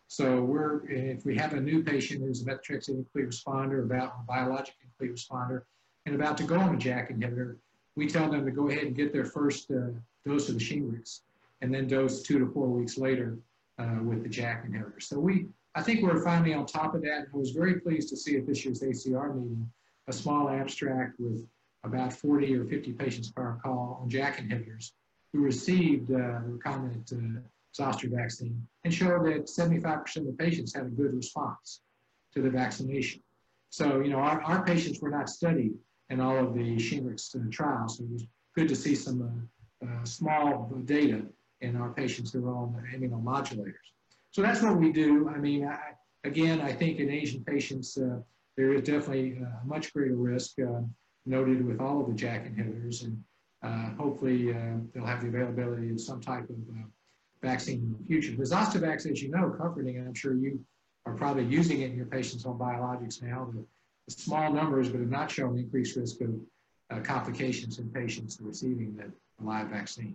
So 0.09 0.43
we're, 0.43 0.89
if 0.89 1.25
we 1.25 1.37
have 1.37 1.55
a 1.55 1.61
new 1.61 1.83
patient 1.83 2.23
who's 2.23 2.43
a 2.43 2.45
methotrexate 2.45 2.95
complete 2.95 3.27
responder, 3.29 3.85
about 3.85 4.15
a 4.21 4.27
biologic 4.27 4.75
complete 4.81 5.17
responder, 5.17 5.63
and 6.07 6.15
about 6.15 6.37
to 6.39 6.45
go 6.45 6.59
on 6.59 6.75
a 6.75 6.79
JAK 6.79 7.11
inhibitor, 7.11 7.57
we 7.97 8.07
tell 8.07 8.31
them 8.31 8.45
to 8.45 8.51
go 8.51 8.69
ahead 8.69 8.85
and 8.85 8.97
get 8.97 9.13
their 9.13 9.25
first 9.25 9.71
uh, 9.71 9.91
dose 10.27 10.49
of 10.49 10.59
the 10.59 10.65
Shingrix, 10.65 11.21
and 11.63 11.75
then 11.75 11.87
dose 11.87 12.23
two 12.23 12.39
to 12.39 12.47
four 12.53 12.69
weeks 12.69 12.99
later 12.99 13.39
uh, 13.79 13.99
with 14.03 14.23
the 14.23 14.29
JAK 14.29 14.69
inhibitor. 14.69 15.03
So 15.03 15.19
we, 15.19 15.47
I 15.75 15.83
think 15.83 16.03
we're 16.03 16.23
finally 16.23 16.55
on 16.55 16.67
top 16.67 16.95
of 16.95 17.03
that. 17.03 17.27
I 17.33 17.37
was 17.37 17.51
very 17.51 17.81
pleased 17.81 18.09
to 18.11 18.17
see 18.17 18.37
at 18.37 18.47
this 18.47 18.65
year's 18.65 18.81
ACR 18.81 19.35
meeting 19.35 19.71
a 20.09 20.13
small 20.13 20.49
abstract 20.49 21.19
with 21.19 21.47
about 21.83 22.13
40 22.13 22.57
or 22.57 22.65
50 22.65 22.93
patients 22.93 23.31
per 23.31 23.59
call 23.63 24.01
on 24.03 24.09
JAK 24.09 24.49
inhibitors 24.49 24.93
who 25.33 25.41
received 25.41 26.13
uh, 26.13 26.41
recombinant 26.49 27.07
zoster 27.75 28.09
vaccine 28.09 28.67
and 28.85 28.95
showed 28.95 29.27
that 29.27 29.47
75% 29.47 30.17
of 30.17 30.27
the 30.27 30.33
patients 30.33 30.75
had 30.75 30.87
a 30.87 30.91
good 30.91 31.15
response 31.15 31.81
to 32.33 32.43
the 32.43 32.51
vaccination. 32.51 33.21
So, 33.71 34.01
you 34.01 34.11
know, 34.11 34.19
our, 34.19 34.41
our 34.43 34.65
patients 34.65 35.01
were 35.01 35.11
not 35.11 35.29
studied 35.29 35.73
in 36.11 36.21
all 36.21 36.39
of 36.39 36.55
the 36.55 36.77
Shingrix 36.77 37.35
uh, 37.35 37.51
trials, 37.51 37.99
so 37.99 38.05
it 38.05 38.11
was 38.11 38.27
good 38.55 38.69
to 38.69 38.77
see 38.77 38.95
some 38.95 39.49
uh, 39.83 39.87
uh, 39.87 40.05
small 40.05 40.71
data 40.85 41.23
in 41.61 41.77
our 41.77 41.93
patients 41.93 42.33
who 42.33 42.47
are 42.47 42.55
on 42.55 42.85
immunomodulators. 42.95 43.75
So 44.31 44.43
that's 44.43 44.63
what 44.63 44.77
we 44.77 44.93
do. 44.93 45.29
I 45.29 45.39
mean, 45.39 45.67
I, 45.67 45.79
again, 46.25 46.61
I 46.61 46.73
think 46.73 46.99
in 46.99 47.11
Asian 47.11 47.43
patients, 47.45 47.97
uh, 47.97 48.21
there 48.57 48.73
is 48.75 48.83
definitely 48.83 49.39
a 49.39 49.67
much 49.67 49.93
greater 49.93 50.17
risk 50.17 50.59
uh, 50.61 50.83
noted 51.27 51.67
with 51.67 51.81
all 51.81 52.01
of 52.01 52.07
the 52.07 52.13
JAK 52.13 52.55
inhibitors, 52.55 53.03
and 53.03 53.23
uh, 53.63 53.91
hopefully 54.01 54.53
uh, 54.53 54.77
they'll 54.93 55.07
have 55.07 55.23
the 55.23 55.29
availability 55.29 55.91
of 55.91 56.01
some 56.01 56.21
type 56.21 56.49
of 56.51 56.57
vaccine 57.45 57.79
in 57.79 57.97
the 57.99 58.07
future. 58.07 58.33
Zostavax, 58.43 59.11
as 59.11 59.23
you 59.23 59.31
know, 59.31 59.55
comforting, 59.57 59.99
and 59.99 60.09
I'm 60.09 60.15
sure 60.15 60.35
you 60.35 60.65
are 61.07 61.15
probably 61.15 61.45
using 61.45 61.83
it 61.83 61.91
in 61.91 61.97
your 61.97 62.07
patients 62.07 62.47
on 62.47 62.59
biologics 62.59 63.23
now. 63.23 63.51
The, 63.55 63.65
small 64.09 64.53
numbers, 64.53 64.91
but 64.91 65.01
have 65.01 65.11
not 65.11 65.31
shown 65.31 65.57
increased 65.57 65.97
risk 65.97 66.21
of 66.21 66.35
uh, 66.91 67.01
complications 67.01 67.79
in 67.79 67.89
patients 67.89 68.39
receiving 68.41 68.95
the, 68.97 69.05
the, 69.39 69.45
live 69.47 69.69
vaccine. 69.69 70.15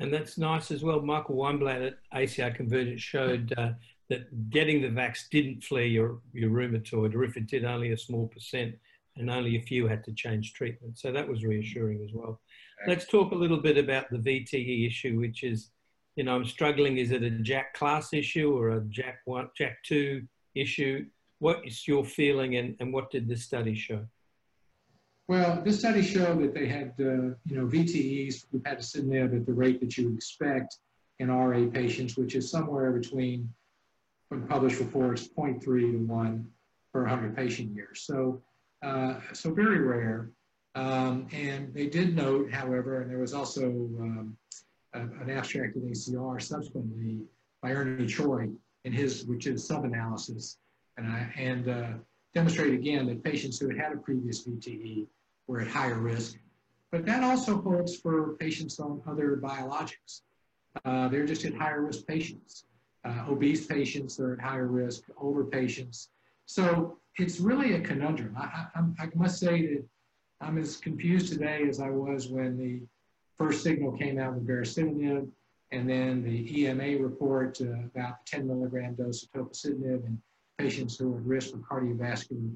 And 0.00 0.12
that's 0.12 0.36
nice 0.36 0.70
as 0.70 0.82
well. 0.82 1.00
Michael 1.00 1.36
Weinblatt 1.36 1.86
at 1.86 1.98
ACR 2.14 2.54
Convergence 2.54 3.00
showed 3.00 3.54
uh, 3.56 3.70
that 4.10 4.50
getting 4.50 4.82
the 4.82 4.88
vax 4.88 5.28
didn't 5.30 5.62
flare 5.62 5.86
your, 5.86 6.18
your 6.32 6.50
rheumatoid, 6.50 7.14
or 7.14 7.24
if 7.24 7.36
it 7.36 7.46
did, 7.46 7.64
only 7.64 7.92
a 7.92 7.96
small 7.96 8.26
percent, 8.28 8.74
and 9.16 9.30
only 9.30 9.56
a 9.56 9.62
few 9.62 9.86
had 9.86 10.04
to 10.04 10.12
change 10.12 10.52
treatment. 10.52 10.98
So 10.98 11.12
that 11.12 11.28
was 11.28 11.44
reassuring 11.44 12.02
as 12.04 12.10
well. 12.12 12.40
let's 12.86 13.06
talk 13.06 13.32
a 13.32 13.36
little 13.36 13.60
bit 13.60 13.78
about 13.78 14.10
the 14.10 14.18
VTE 14.18 14.86
issue, 14.86 15.18
which 15.18 15.44
is, 15.44 15.70
you 16.16 16.24
know, 16.24 16.36
I'm 16.36 16.44
struggling. 16.44 16.98
Is 16.98 17.10
it 17.10 17.22
a 17.22 17.30
JAK 17.30 17.74
class 17.74 18.12
issue 18.12 18.56
or 18.56 18.70
a 18.70 18.80
JAK 18.80 19.18
one, 19.24 19.48
JAK 19.56 19.76
two 19.84 20.26
issue? 20.54 21.06
What 21.38 21.66
is 21.66 21.86
your 21.86 22.04
feeling, 22.04 22.56
and, 22.56 22.76
and 22.80 22.92
what 22.92 23.10
did 23.10 23.28
this 23.28 23.44
study 23.44 23.74
show? 23.74 24.06
Well, 25.26 25.62
this 25.64 25.78
study 25.78 26.02
showed 26.02 26.42
that 26.42 26.54
they 26.54 26.66
had, 26.66 26.92
uh, 27.00 27.34
you 27.46 27.56
know, 27.56 27.66
VTEs 27.66 28.44
with 28.52 28.62
upadacitinib 28.62 29.34
at 29.34 29.46
the 29.46 29.52
rate 29.52 29.80
that 29.80 29.96
you 29.96 30.08
would 30.08 30.16
expect 30.16 30.78
in 31.18 31.30
RA 31.30 31.66
patients, 31.70 32.16
which 32.16 32.34
is 32.34 32.50
somewhere 32.50 32.92
between, 32.92 33.52
from 34.28 34.46
published 34.46 34.80
reports, 34.80 35.28
0.3 35.28 35.62
to 35.62 35.98
1 35.98 36.50
per 36.92 37.00
100 37.00 37.34
patient 37.34 37.74
years. 37.74 38.02
So, 38.02 38.42
uh, 38.82 39.14
so 39.32 39.52
very 39.52 39.78
rare. 39.78 40.30
Um, 40.74 41.28
and 41.32 41.72
they 41.72 41.86
did 41.86 42.14
note, 42.14 42.52
however, 42.52 43.00
and 43.00 43.10
there 43.10 43.18
was 43.18 43.32
also 43.32 43.66
um, 43.66 44.36
an 44.94 45.30
abstract 45.30 45.76
in 45.76 45.82
ACR 45.82 46.40
subsequently 46.40 47.20
by 47.62 47.72
Ernie 47.72 48.06
Choy 48.06 48.52
in 48.84 48.92
his, 48.92 49.24
which 49.26 49.46
is 49.46 49.66
sub-analysis, 49.66 50.58
and, 50.96 51.06
I, 51.06 51.32
and 51.36 51.68
uh, 51.68 51.88
demonstrate 52.34 52.74
again 52.74 53.06
that 53.06 53.24
patients 53.24 53.58
who 53.58 53.68
had 53.68 53.78
had 53.78 53.92
a 53.92 53.96
previous 53.96 54.46
VTE 54.46 55.06
were 55.46 55.60
at 55.60 55.68
higher 55.68 55.98
risk. 55.98 56.36
But 56.92 57.06
that 57.06 57.24
also 57.24 57.60
holds 57.60 57.96
for 57.96 58.34
patients 58.34 58.78
on 58.78 59.02
other 59.06 59.40
biologics. 59.42 60.20
Uh, 60.84 61.08
they're 61.08 61.26
just 61.26 61.44
at 61.44 61.54
higher 61.54 61.82
risk 61.82 62.06
patients. 62.06 62.66
Uh, 63.04 63.24
obese 63.28 63.66
patients 63.66 64.18
are 64.20 64.34
at 64.34 64.40
higher 64.40 64.66
risk, 64.66 65.02
older 65.18 65.44
patients. 65.44 66.10
So 66.46 66.98
it's 67.18 67.40
really 67.40 67.74
a 67.74 67.80
conundrum. 67.80 68.36
I, 68.38 68.66
I, 68.74 69.04
I, 69.04 69.08
must 69.14 69.38
say 69.38 69.66
that 69.66 69.84
I'm 70.40 70.58
as 70.58 70.76
confused 70.76 71.32
today 71.32 71.66
as 71.68 71.80
I 71.80 71.90
was 71.90 72.28
when 72.28 72.56
the 72.56 72.80
first 73.38 73.62
signal 73.62 73.92
came 73.92 74.18
out 74.18 74.34
with 74.34 74.46
baricitinib 74.46 75.28
and 75.72 75.88
then 75.88 76.22
the 76.22 76.62
EMA 76.62 77.02
report 77.02 77.60
uh, 77.60 77.86
about 77.94 78.24
10 78.26 78.46
milligram 78.46 78.94
dose 78.94 79.24
of 79.24 79.30
tofacitinib 79.30 80.06
in 80.06 80.20
patients 80.58 80.96
who 80.96 81.14
are 81.14 81.18
at 81.18 81.24
risk 81.24 81.50
for 81.50 81.58
cardiovascular 81.58 82.52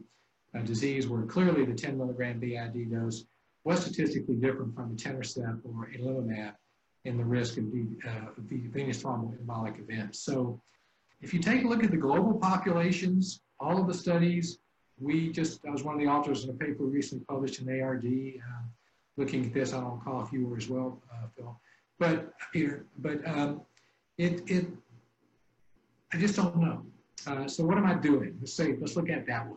uh, 0.55 0.63
disease 0.63 1.09
where 1.09 1.23
clearly 1.23 1.65
the 1.65 1.75
10 1.75 1.99
milligram 1.99 2.39
BID 2.39 2.91
dose 2.93 3.25
was 3.65 3.81
statistically 3.81 4.37
different 4.37 4.75
from 4.75 4.97
etanercept 4.97 5.61
or 5.65 5.91
adalimumab 5.97 6.55
in 7.05 7.17
the 7.17 7.25
risk 7.25 7.59
of 7.59 7.71
the, 7.73 7.87
uh, 8.07 8.31
the 8.49 8.59
venous 8.69 9.03
thromboembolic 9.03 9.81
events. 9.81 10.21
So 10.21 10.61
if 11.21 11.35
you 11.35 11.41
take 11.41 11.65
a 11.65 11.69
look 11.69 11.83
at 11.83 11.91
the 11.91 11.97
global 11.97 12.35
populations, 12.35 13.41
all 13.59 13.81
of 13.81 13.87
the 13.89 13.95
studies, 13.95 14.59
we 15.01 15.31
just, 15.31 15.65
I 15.67 15.71
was 15.71 15.83
one 15.83 15.95
of 15.95 16.01
the 16.01 16.07
authors 16.07 16.45
in 16.45 16.51
a 16.51 16.55
paper 16.55 16.85
recently 16.85 17.25
published 17.25 17.61
in 17.61 17.83
ARD, 17.83 18.05
uh, 18.07 18.63
looking 19.19 19.47
at 19.47 19.53
this, 19.53 19.75
I 19.75 19.81
don't 19.81 19.99
recall 19.99 20.23
if 20.23 20.33
you 20.33 20.47
were 20.47 20.57
as 20.57 20.69
well, 20.69 21.03
uh, 21.13 21.27
Phil, 21.37 21.61
but 21.99 22.33
Peter, 22.53 22.87
but 22.99 23.27
um, 23.27 23.63
it, 24.17 24.49
it, 24.49 24.67
I 26.13 26.17
just 26.17 26.37
don't 26.37 26.57
know. 26.57 26.83
Uh, 27.27 27.49
so 27.49 27.65
what 27.65 27.77
am 27.77 27.85
I 27.85 27.95
doing? 27.95 28.37
Let's 28.41 28.55
say, 28.55 28.77
let's 28.81 28.97
look 28.97 29.11
at 29.11 29.19
it 29.19 29.27
that 29.27 29.47
way. 29.47 29.57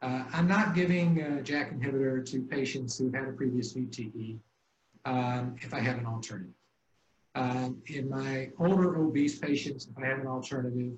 Uh, 0.00 0.24
I'm 0.32 0.46
not 0.46 0.74
giving 0.74 1.20
a 1.20 1.42
JAK 1.42 1.78
inhibitor 1.78 2.24
to 2.30 2.42
patients 2.42 2.98
who've 2.98 3.12
had 3.12 3.24
a 3.24 3.32
previous 3.32 3.74
VTE 3.74 4.38
um, 5.04 5.56
if 5.60 5.74
I 5.74 5.80
have 5.80 5.98
an 5.98 6.06
alternative. 6.06 6.52
Um, 7.34 7.82
in 7.86 8.08
my 8.08 8.50
older 8.58 8.96
obese 8.96 9.38
patients, 9.38 9.88
if 9.90 10.02
I 10.02 10.06
have 10.06 10.20
an 10.20 10.28
alternative, 10.28 10.92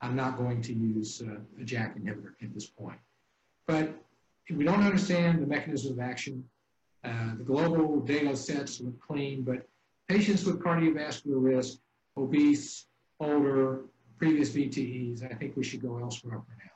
I'm 0.00 0.16
not 0.16 0.38
going 0.38 0.62
to 0.62 0.72
use 0.72 1.22
uh, 1.22 1.36
a 1.60 1.64
JAK 1.64 1.98
inhibitor 1.98 2.32
at 2.42 2.52
this 2.54 2.66
point. 2.66 2.98
But 3.66 3.94
we 4.54 4.64
don't 4.64 4.82
understand 4.82 5.42
the 5.42 5.46
mechanism 5.46 5.92
of 5.92 6.00
action. 6.00 6.44
Uh, 7.06 7.36
the 7.36 7.44
global 7.44 8.00
data 8.00 8.36
sets 8.36 8.80
look 8.80 9.00
clean, 9.00 9.42
but 9.42 9.68
patients 10.08 10.44
with 10.44 10.60
cardiovascular 10.60 11.40
risk, 11.40 11.78
obese, 12.16 12.86
older, 13.20 13.84
previous 14.18 14.50
VTEs, 14.50 15.22
I 15.22 15.34
think 15.34 15.56
we 15.56 15.62
should 15.62 15.82
go 15.82 15.98
elsewhere 15.98 16.40
for 16.40 16.56
now. 16.58 16.72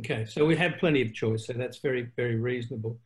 Okay, 0.00 0.24
so 0.24 0.46
we 0.46 0.56
have 0.56 0.78
plenty 0.78 1.02
of 1.02 1.12
choice, 1.12 1.46
so 1.46 1.52
that's 1.52 1.78
very, 1.78 2.10
very 2.16 2.36
reasonable. 2.36 2.98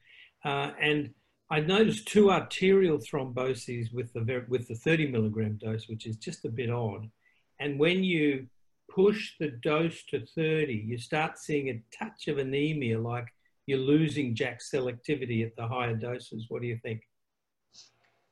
Uh, 0.45 0.71
and 0.81 1.11
I 1.51 1.61
noticed 1.61 2.07
two 2.07 2.31
arterial 2.31 2.99
thromboses 2.99 3.93
with 3.93 4.13
the 4.13 4.45
with 4.49 4.69
the 4.69 4.75
30 4.75 5.11
milligram 5.11 5.59
dose, 5.61 5.89
which 5.89 6.07
is 6.07 6.17
just 6.17 6.45
a 6.45 6.51
bit 6.51 6.71
odd. 6.71 7.11
And 7.59 7.79
when 7.79 8.05
you 8.05 8.47
push 8.89 9.35
the 9.41 9.49
dose 9.49 10.03
to 10.11 10.25
30, 10.25 10.73
you 10.73 10.99
start 10.99 11.39
seeing 11.39 11.69
a 11.69 11.83
touch 11.97 12.29
of 12.29 12.39
anemia, 12.39 13.01
like 13.01 13.27
you're 13.69 13.79
losing 13.79 14.35
JAK 14.35 14.61
selectivity 14.61 15.45
at 15.45 15.55
the 15.55 15.69
higher 15.69 15.95
doses. 15.95 16.47
What 16.49 16.63
do 16.63 16.69
you 16.69 16.79
think? 16.83 17.03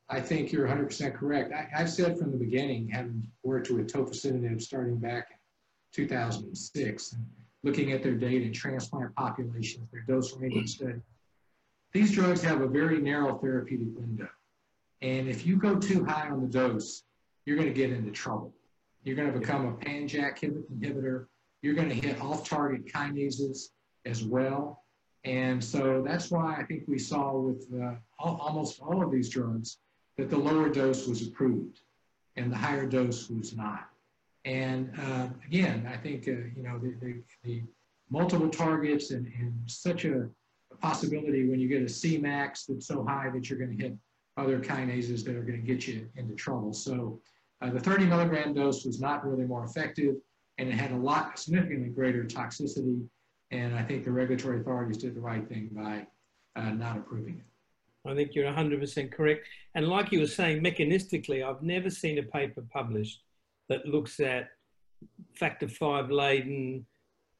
I 0.09 0.19
think 0.19 0.51
you're 0.51 0.67
100% 0.67 1.15
correct. 1.15 1.53
I, 1.53 1.69
have 1.77 1.91
said 1.91 2.19
from 2.19 2.33
the 2.33 2.39
beginning, 2.39 2.89
having 2.89 3.29
worked 3.43 3.69
with 3.69 3.93
tofacitinib 3.93 4.63
starting 4.63 4.97
back 4.97 5.27
in 5.31 5.37
2006, 5.93 7.13
and 7.13 7.27
looking 7.63 7.93
at 7.93 8.03
their 8.03 8.15
data 8.15 8.51
transplant 8.51 9.15
populations, 9.15 9.87
their 9.93 10.05
dose 10.09 10.35
ranging 10.39 10.67
study, 10.67 11.01
these 11.93 12.13
drugs 12.13 12.43
have 12.43 12.63
a 12.63 12.67
very 12.67 12.99
narrow 12.99 13.37
therapeutic 13.37 13.89
window. 13.95 14.29
And 15.03 15.29
if 15.29 15.45
you 15.45 15.57
go 15.57 15.77
too 15.77 16.03
high 16.07 16.31
on 16.31 16.41
the 16.41 16.49
dose, 16.49 17.03
you're 17.45 17.57
going 17.57 17.69
to 17.69 17.75
get 17.75 17.91
into 17.91 18.11
trouble. 18.11 18.55
You're 19.05 19.17
going 19.17 19.31
to 19.31 19.39
become 19.39 19.67
a 19.67 19.73
pan-JAK 19.73 20.41
inhibitor. 20.41 21.27
You're 21.61 21.75
going 21.75 21.91
to 21.91 21.95
hit 21.95 22.23
off-target 22.23 22.87
kinases 22.87 23.67
as 24.07 24.25
well. 24.25 24.86
And 25.27 25.63
so 25.63 26.03
that's 26.07 26.31
why 26.31 26.57
I 26.57 26.63
think 26.63 26.85
we 26.87 26.99
saw 26.99 27.37
with 27.37 27.67
uh, 27.75 27.95
all, 28.19 28.39
almost 28.41 28.81
all 28.81 29.03
of 29.03 29.11
these 29.11 29.29
drugs 29.29 29.79
that 30.17 30.31
the 30.31 30.39
lower 30.39 30.69
dose 30.69 31.07
was 31.07 31.27
approved 31.27 31.81
and 32.37 32.51
the 32.51 32.57
higher 32.57 32.87
dose 32.87 33.29
was 33.29 33.55
not. 33.55 33.89
And 34.45 34.93
uh, 34.99 35.27
again, 35.45 35.89
I 35.93 35.97
think, 35.97 36.29
uh, 36.29 36.31
you 36.57 36.63
know, 36.63 36.79
the, 36.79 36.95
the, 37.03 37.23
the, 37.43 37.63
multiple 38.09 38.49
targets 38.49 39.11
and, 39.11 39.27
and 39.37 39.53
such 39.67 40.05
a, 40.05 40.29
possibility 40.81 41.49
when 41.49 41.59
you 41.59 41.69
get 41.69 41.81
a 41.81 41.87
Cmax 41.87 42.67
that's 42.67 42.87
so 42.87 43.05
high 43.05 43.31
that 43.33 43.49
you're 43.49 43.59
going 43.59 43.77
to 43.77 43.83
hit 43.83 43.95
other 44.37 44.61
kinases 44.61 45.25
that 45.25 45.35
are 45.35 45.43
going 45.43 45.61
to 45.61 45.67
get 45.67 45.89
you 45.89 46.07
into 46.17 46.35
trouble. 46.35 46.73
So 46.73 47.19
uh, 47.63 47.71
the 47.71 47.81
30 47.81 48.05
milligram 48.07 48.53
dose 48.53 48.85
was 48.85 49.01
not 49.01 49.27
really 49.27 49.45
more 49.45 49.65
effective 49.65 50.17
and 50.59 50.69
it 50.69 50.75
had 50.75 50.93
a 50.93 50.97
lot, 50.97 51.39
significantly 51.39 51.89
greater 51.89 52.25
toxicity. 52.25 53.07
And 53.51 53.75
I 53.75 53.83
think 53.83 54.05
the 54.05 54.11
regulatory 54.11 54.61
authorities 54.61 54.99
did 54.99 55.15
the 55.15 55.21
right 55.21 55.47
thing 55.49 55.71
by 55.73 56.07
uh, 56.57 56.71
not 56.71 56.99
approving 56.99 57.39
it. 57.39 58.11
I 58.11 58.15
think 58.15 58.35
you're 58.35 58.51
100% 58.51 59.13
correct. 59.13 59.47
And 59.75 59.89
like 59.89 60.13
you 60.13 60.21
were 60.21 60.27
saying, 60.27 60.63
mechanistically, 60.63 61.45
I've 61.45 61.63
never 61.63 61.91
seen 61.91 62.19
a 62.19 62.23
paper 62.23 62.63
published 62.73 63.23
that 63.69 63.87
looks 63.87 64.21
at 64.21 64.49
factor 65.35 65.67
V 65.67 66.13
Leiden, 66.13 66.87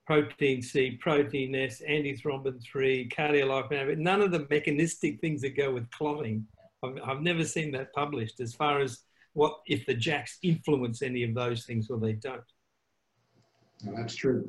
protein 0.07 0.63
C, 0.63 0.93
protein 1.01 1.55
S, 1.55 1.83
antithrombin 1.89 2.63
3, 2.63 3.09
cardiolipin, 3.09 3.99
none 3.99 4.21
of 4.21 4.33
the 4.33 4.47
mechanistic 4.51 5.21
things 5.21 5.43
that 5.43 5.57
go 5.57 5.73
with 5.73 5.91
clotting. 5.91 6.47
I've, 6.85 6.99
I've 7.05 7.23
never 7.23 7.45
seen 7.45 7.73
that 7.73 7.93
published 7.93 8.41
as 8.41 8.55
far 8.55 8.81
as 8.81 9.01
what 9.35 9.61
if 9.67 9.85
the 9.87 9.95
JAKs 9.95 10.39
influence 10.43 11.03
any 11.03 11.23
of 11.23 11.35
those 11.35 11.65
things 11.65 11.91
or 11.91 11.99
they 11.99 12.15
don't. 12.15 12.41
No, 13.85 13.95
that's 13.97 14.15
true. 14.15 14.49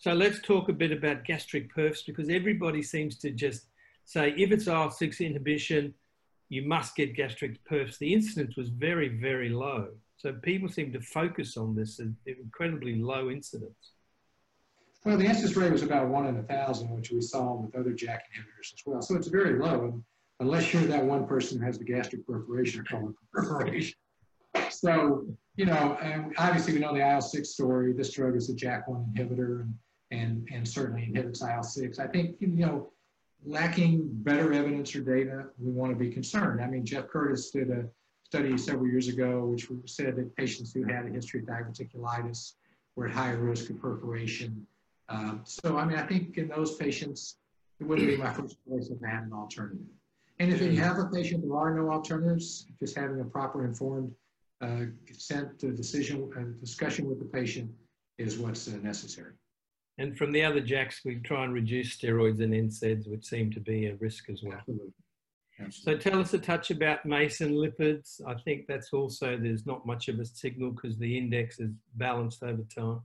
So 0.00 0.14
let's 0.14 0.40
talk 0.40 0.70
a 0.70 0.72
bit 0.72 0.92
about 0.92 1.24
gastric 1.24 1.74
perfs 1.74 2.06
because 2.06 2.30
everybody 2.30 2.82
seems 2.82 3.18
to 3.18 3.30
just 3.30 3.66
say 4.06 4.32
if 4.34 4.50
it's 4.50 4.66
IL-6 4.66 5.20
inhibition, 5.20 5.92
you 6.48 6.66
must 6.66 6.96
get 6.96 7.14
gastric 7.14 7.62
perfs. 7.70 7.98
The 7.98 8.14
incidence 8.14 8.56
was 8.56 8.70
very, 8.70 9.08
very 9.08 9.50
low. 9.50 9.88
So 10.16 10.32
people 10.32 10.70
seem 10.70 10.90
to 10.94 11.02
focus 11.02 11.58
on 11.58 11.76
this 11.76 12.00
incredibly 12.24 12.94
low 12.94 13.28
incidence. 13.28 13.92
Well, 15.04 15.18
the 15.18 15.26
incidence 15.26 15.54
rate 15.54 15.70
was 15.70 15.82
about 15.82 16.08
one 16.08 16.26
in 16.28 16.36
a 16.38 16.42
thousand, 16.44 16.88
which 16.90 17.10
we 17.10 17.20
saw 17.20 17.56
with 17.56 17.76
other 17.76 17.92
JAK 17.92 18.22
inhibitors 18.34 18.72
as 18.72 18.82
well. 18.86 19.02
So 19.02 19.16
it's 19.16 19.28
very 19.28 19.58
low, 19.58 20.02
unless 20.40 20.72
you're 20.72 20.82
that 20.84 21.04
one 21.04 21.26
person 21.26 21.58
who 21.58 21.66
has 21.66 21.78
the 21.78 21.84
gastric 21.84 22.26
perforation 22.26 22.80
or 22.80 22.84
colon 22.84 23.14
perforation. 23.34 23.94
So, 24.70 25.26
you 25.56 25.66
know, 25.66 26.32
obviously 26.38 26.72
we 26.72 26.80
know 26.80 26.94
the 26.94 27.00
IL-6 27.00 27.46
story. 27.46 27.92
This 27.92 28.14
drug 28.14 28.34
is 28.34 28.48
a 28.48 28.54
JAK1 28.54 29.14
inhibitor 29.14 29.60
and, 29.60 29.74
and, 30.10 30.46
and 30.52 30.66
certainly 30.66 31.04
inhibits 31.04 31.42
IL-6. 31.42 31.98
I 31.98 32.06
think, 32.06 32.36
you 32.40 32.48
know, 32.48 32.90
lacking 33.44 34.08
better 34.12 34.52
evidence 34.52 34.94
or 34.94 35.00
data, 35.00 35.46
we 35.58 35.70
want 35.72 35.92
to 35.92 35.96
be 35.96 36.10
concerned. 36.10 36.60
I 36.60 36.66
mean, 36.66 36.84
Jeff 36.84 37.08
Curtis 37.08 37.50
did 37.50 37.70
a 37.70 37.84
study 38.24 38.56
several 38.58 38.86
years 38.86 39.08
ago, 39.08 39.46
which 39.46 39.68
said 39.86 40.16
that 40.16 40.36
patients 40.36 40.72
who 40.72 40.84
had 40.84 41.06
a 41.06 41.08
history 41.08 41.40
of 41.40 41.46
diverticulitis 41.46 42.54
were 42.96 43.06
at 43.06 43.12
higher 43.12 43.38
risk 43.38 43.70
of 43.70 43.80
perforation. 43.80 44.66
Um, 45.08 45.40
so, 45.44 45.76
I 45.76 45.84
mean, 45.84 45.98
I 45.98 46.06
think 46.06 46.38
in 46.38 46.48
those 46.48 46.76
patients, 46.76 47.36
it 47.80 47.84
wouldn't 47.84 48.06
be 48.06 48.16
my 48.16 48.32
first 48.32 48.56
choice 48.68 48.88
if 48.90 48.98
I 49.04 49.10
had 49.10 49.24
an 49.24 49.32
alternative. 49.32 49.86
And 50.38 50.52
if 50.52 50.62
you 50.62 50.72
have 50.76 50.98
a 50.98 51.06
patient, 51.06 51.42
there 51.42 51.56
are 51.56 51.74
no 51.74 51.90
alternatives, 51.90 52.66
just 52.78 52.96
having 52.96 53.20
a 53.20 53.24
proper 53.24 53.64
informed 53.64 54.12
uh, 54.60 54.84
consent 55.06 55.58
to 55.58 55.72
decision 55.72 56.30
and 56.36 56.58
discussion 56.60 57.08
with 57.08 57.18
the 57.18 57.24
patient 57.24 57.70
is 58.18 58.38
what's 58.38 58.68
uh, 58.68 58.76
necessary. 58.82 59.32
And 60.00 60.16
from 60.16 60.32
the 60.32 60.42
other 60.42 60.62
JAKs, 60.62 61.04
we 61.04 61.16
try 61.16 61.44
and 61.44 61.52
reduce 61.52 61.94
steroids 61.94 62.42
and 62.42 62.54
NSAIDs, 62.54 63.06
which 63.06 63.26
seem 63.26 63.52
to 63.52 63.60
be 63.60 63.86
a 63.86 63.96
risk 63.96 64.30
as 64.30 64.42
well. 64.42 64.56
Absolutely. 64.56 64.92
Absolutely. 65.60 66.02
So 66.02 66.10
tell 66.10 66.20
us 66.20 66.32
a 66.32 66.38
touch 66.38 66.70
about 66.70 67.04
Mason 67.04 67.52
lipids. 67.52 68.18
I 68.26 68.32
think 68.32 68.66
that's 68.66 68.94
also, 68.94 69.36
there's 69.36 69.66
not 69.66 69.84
much 69.84 70.08
of 70.08 70.18
a 70.18 70.24
signal 70.24 70.70
because 70.70 70.96
the 70.96 71.18
index 71.18 71.60
is 71.60 71.72
balanced 71.96 72.42
over 72.42 72.62
time. 72.74 73.02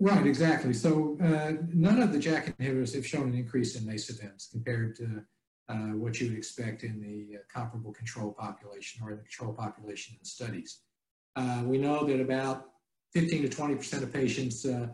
Right, 0.00 0.26
exactly. 0.26 0.72
So 0.72 1.16
uh, 1.22 1.52
none 1.72 2.02
of 2.02 2.12
the 2.12 2.18
JAK 2.18 2.56
inhibitors 2.58 2.96
have 2.96 3.06
shown 3.06 3.28
an 3.28 3.34
increase 3.36 3.76
in 3.76 3.86
MACE 3.86 4.10
events 4.10 4.48
compared 4.50 4.96
to 4.96 5.22
uh, 5.68 5.94
what 5.94 6.20
you 6.20 6.30
would 6.30 6.36
expect 6.36 6.82
in 6.82 7.00
the 7.00 7.36
uh, 7.36 7.42
comparable 7.48 7.92
control 7.92 8.32
population 8.32 9.04
or 9.04 9.12
in 9.12 9.18
the 9.18 9.22
control 9.22 9.52
population 9.52 10.16
in 10.18 10.24
studies. 10.24 10.80
Uh, 11.36 11.62
we 11.64 11.78
know 11.78 12.04
that 12.04 12.20
about 12.20 12.70
15 13.12 13.48
to 13.48 13.48
20% 13.48 14.02
of 14.02 14.12
patients 14.12 14.66
uh, 14.66 14.88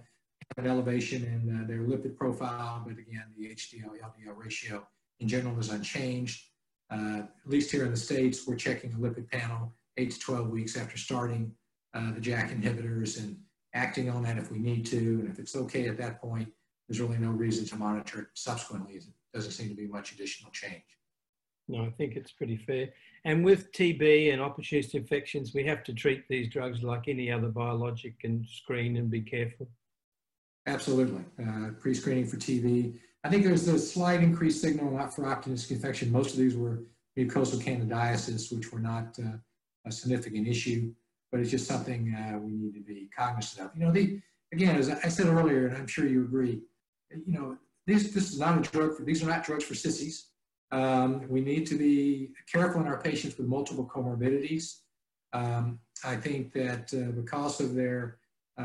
an 0.57 0.67
elevation 0.67 1.25
in 1.25 1.63
uh, 1.63 1.67
their 1.67 1.81
lipid 1.81 2.17
profile, 2.17 2.83
but 2.87 2.99
again, 2.99 3.25
the 3.37 3.55
HDL-LDL 3.55 4.37
ratio 4.37 4.87
in 5.21 5.29
general 5.29 5.59
is 5.59 5.71
unchanged. 5.71 6.43
at 6.91 7.29
least 7.47 7.71
here 7.71 7.85
in 7.85 7.91
the 7.91 7.97
States, 7.97 8.47
we're 8.47 8.57
checking 8.57 8.93
a 8.93 8.97
lipid 8.97 9.31
panel 9.31 9.73
8 9.97 10.11
to 10.11 10.19
12 10.19 10.49
weeks 10.49 10.77
after 10.77 10.97
starting 10.97 11.53
the 11.95 12.21
JAK 12.21 12.61
inhibitors 12.61 13.19
and 13.19 13.37
acting 13.75 14.11
on 14.11 14.23
that 14.23 14.39
if 14.39 14.51
we 14.51 14.59
need 14.59 14.87
to. 14.87 14.97
And 14.97 15.29
if 15.29 15.39
it's 15.39 15.57
okay 15.57 15.89
at 15.89 15.99
that 15.99 16.21
point, 16.21 16.49
there's 16.89 17.01
really 17.01 17.19
no 17.19 17.31
reason 17.31 17.65
to 17.67 17.77
monitor 17.77 18.23
it 18.23 18.27
subsequently. 18.35 18.95
It 18.95 19.05
doesn't 19.33 19.53
seem 19.53 19.69
to 19.69 19.75
be 19.75 19.87
much 19.87 20.13
additional 20.13 20.51
change. 20.51 20.83
No, 21.69 21.85
I 21.85 21.91
think 21.91 22.17
it's 22.17 22.33
pretty 22.33 22.57
fair. 22.57 22.89
And 23.25 23.45
with 23.45 23.71
TB 23.71 24.33
and 24.33 24.43
opportunistic 24.43 24.95
infections, 24.95 25.55
we 25.55 25.65
have 25.65 25.85
to 25.85 25.95
treat 25.95 26.27
these 26.29 26.49
drugs 26.49 26.83
like 26.83 27.07
any 27.07 27.31
other 27.31 27.49
biologic 27.49 28.15
and 28.25 28.45
screen 28.45 28.97
and 28.97 29.09
be 29.09 29.21
careful. 29.21 29.69
Absolutely. 30.67 31.25
Uh, 31.43 31.71
pre-screening 31.81 32.27
for 32.27 32.37
TB. 32.37 32.99
I 33.25 33.29
think 33.29 33.45
there's 33.45 33.69
a 33.69 33.79
slight 33.79 34.23
increased 34.23 34.61
signal 34.61 34.91
not 34.91 35.15
for 35.15 35.25
opportunistic 35.25 35.73
infection. 35.73 36.13
Most 36.13 36.33
of 36.33 36.39
these 36.39 36.57
were 36.57 36.85
mucosal 37.19 37.63
candidiasis, 37.63 38.55
which 38.55 38.73
were 38.73 38.79
not 38.79 39.19
uh, 39.19 39.37
a 39.87 39.93
significant 39.93 40.47
issue 40.47 40.93
but 41.31 41.41
it's 41.41 41.51
just 41.51 41.67
something 41.67 42.15
uh, 42.15 42.39
we 42.39 42.53
need 42.53 42.75
to 42.75 42.81
be 42.81 43.09
cognizant 43.17 43.67
of. 43.67 43.77
You 43.77 43.85
know, 43.85 43.93
the, 43.93 44.21
again, 44.53 44.77
as 44.77 44.91
I 44.91 45.09
said 45.09 45.27
earlier, 45.27 45.69
and 45.69 45.77
I'm 45.77 45.87
sure 45.87 46.07
you 46.07 46.23
agree, 46.23 46.61
you 47.11 47.33
know, 47.33 47.57
this, 47.87 48.13
this 48.13 48.33
is 48.33 48.39
not 48.39 48.59
a 48.59 48.71
drug 48.71 48.97
for, 48.97 49.05
these 49.05 49.23
are 49.23 49.29
not 49.29 49.45
drugs 49.45 49.65
for 49.65 49.75
sissies. 49.75 50.27
Um, 50.73 51.27
we 51.29 51.41
need 51.41 51.67
to 51.67 51.77
be 51.77 52.31
careful 52.53 52.81
in 52.81 52.87
our 52.87 53.01
patients 53.01 53.37
with 53.37 53.47
multiple 53.47 53.89
comorbidities. 53.93 54.81
Um, 55.33 55.81
I 56.05 56.17
think 56.17 56.53
that 56.53 56.93
uh, 56.95 57.13
because 57.13 57.61
of 57.61 57.75
their 57.75 58.19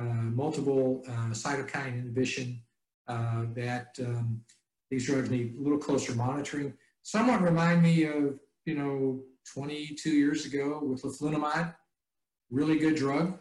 multiple 0.04 1.04
uh, 1.08 1.30
cytokine 1.32 2.00
inhibition, 2.00 2.62
uh, 3.08 3.46
that 3.54 3.96
um, 4.00 4.42
these 4.90 5.06
drugs 5.06 5.30
need 5.30 5.56
a 5.58 5.62
little 5.62 5.78
closer 5.78 6.14
monitoring. 6.16 6.74
Somewhat 7.04 7.42
remind 7.42 7.84
me 7.84 8.04
of, 8.06 8.40
you 8.66 8.76
know, 8.76 9.22
22 9.54 10.10
years 10.10 10.46
ago 10.46 10.80
with 10.84 11.04
leflunomide 11.04 11.76
really 12.52 12.78
good 12.78 12.96
drug, 12.96 13.38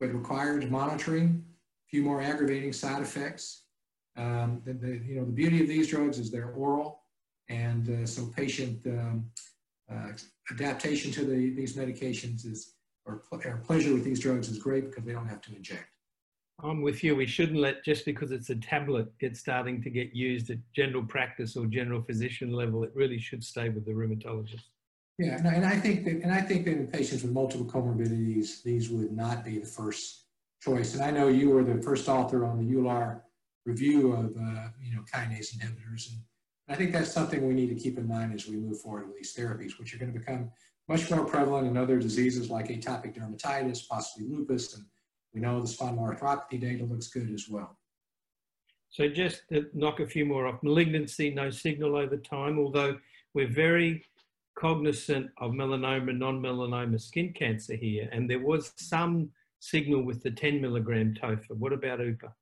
but 0.00 0.12
requires 0.12 0.68
monitoring, 0.70 1.44
a 1.46 1.88
few 1.88 2.02
more 2.02 2.20
aggravating 2.20 2.72
side 2.72 3.02
effects. 3.02 3.64
Um, 4.16 4.62
the, 4.64 4.74
the, 4.74 5.00
you 5.06 5.14
know, 5.16 5.24
the 5.24 5.32
beauty 5.32 5.62
of 5.62 5.68
these 5.68 5.88
drugs 5.88 6.18
is 6.18 6.30
they're 6.30 6.50
oral, 6.50 7.00
and 7.48 7.88
uh, 7.88 8.06
so 8.06 8.26
patient 8.26 8.84
um, 8.86 9.26
uh, 9.90 10.08
adaptation 10.50 11.10
to 11.12 11.24
the, 11.24 11.50
these 11.50 11.76
medications 11.76 12.46
is, 12.46 12.74
or, 13.06 13.22
or 13.30 13.62
pleasure 13.64 13.92
with 13.92 14.04
these 14.04 14.20
drugs 14.20 14.48
is 14.48 14.58
great 14.58 14.90
because 14.90 15.04
they 15.04 15.12
don't 15.12 15.28
have 15.28 15.40
to 15.42 15.54
inject. 15.54 15.86
I'm 16.62 16.82
with 16.82 17.02
you. 17.02 17.16
We 17.16 17.26
shouldn't 17.26 17.58
let 17.58 17.84
just 17.84 18.04
because 18.04 18.30
it's 18.30 18.50
a 18.50 18.54
tablet 18.56 19.08
get 19.18 19.36
starting 19.36 19.82
to 19.82 19.90
get 19.90 20.14
used 20.14 20.50
at 20.50 20.58
general 20.74 21.04
practice 21.04 21.56
or 21.56 21.66
general 21.66 22.02
physician 22.02 22.52
level. 22.52 22.84
It 22.84 22.92
really 22.94 23.18
should 23.18 23.42
stay 23.42 23.68
with 23.68 23.84
the 23.84 23.92
rheumatologist. 23.92 24.62
Yeah, 25.18 25.36
and, 25.36 25.46
and 25.46 25.66
I 25.66 25.76
think 25.76 26.04
that, 26.04 26.22
and 26.22 26.32
I 26.32 26.40
think 26.40 26.64
that 26.66 26.72
in 26.72 26.86
patients 26.86 27.22
with 27.22 27.32
multiple 27.32 27.66
comorbidities, 27.66 28.62
these 28.62 28.90
would 28.90 29.12
not 29.12 29.44
be 29.44 29.58
the 29.58 29.66
first 29.66 30.26
choice. 30.60 30.94
And 30.94 31.02
I 31.02 31.10
know 31.10 31.28
you 31.28 31.50
were 31.50 31.64
the 31.64 31.82
first 31.82 32.08
author 32.08 32.44
on 32.44 32.58
the 32.58 32.74
EULAR 32.74 33.20
review 33.66 34.12
of, 34.12 34.36
uh, 34.36 34.68
you 34.80 34.94
know, 34.94 35.02
kinase 35.12 35.56
inhibitors. 35.56 36.10
And 36.10 36.20
I 36.68 36.76
think 36.76 36.92
that's 36.92 37.12
something 37.12 37.46
we 37.46 37.54
need 37.54 37.68
to 37.68 37.74
keep 37.74 37.98
in 37.98 38.06
mind 38.06 38.32
as 38.34 38.46
we 38.46 38.56
move 38.56 38.80
forward 38.80 39.08
with 39.08 39.16
these 39.16 39.34
therapies, 39.34 39.78
which 39.78 39.94
are 39.94 39.98
going 39.98 40.12
to 40.12 40.18
become 40.18 40.50
much 40.88 41.10
more 41.10 41.24
prevalent 41.24 41.66
in 41.66 41.76
other 41.76 41.98
diseases 41.98 42.50
like 42.50 42.68
atopic 42.68 43.16
dermatitis, 43.16 43.88
possibly 43.88 44.28
lupus, 44.28 44.74
and 44.74 44.84
we 45.32 45.40
know 45.40 45.60
the 45.60 45.66
spondyloarthropathy 45.66 46.60
data 46.60 46.84
looks 46.84 47.08
good 47.08 47.32
as 47.32 47.48
well. 47.48 47.78
So 48.90 49.08
just 49.08 49.42
to 49.50 49.66
knock 49.72 50.00
a 50.00 50.06
few 50.06 50.26
more 50.26 50.46
off, 50.46 50.62
malignancy, 50.62 51.30
no 51.30 51.48
signal 51.50 51.96
over 51.96 52.16
time, 52.16 52.58
although 52.58 52.98
we're 53.32 53.48
very 53.48 54.04
cognizant 54.58 55.30
of 55.38 55.52
melanoma, 55.52 56.10
and 56.10 56.18
non-melanoma 56.18 57.00
skin 57.00 57.32
cancer 57.32 57.74
here, 57.74 58.08
and 58.12 58.28
there 58.28 58.40
was 58.40 58.72
some 58.76 59.30
signal 59.60 60.02
with 60.02 60.22
the 60.22 60.30
10 60.30 60.60
milligram 60.60 61.14
TOFA. 61.14 61.56
What 61.56 61.72
about 61.72 62.00
UPA? 62.00 62.34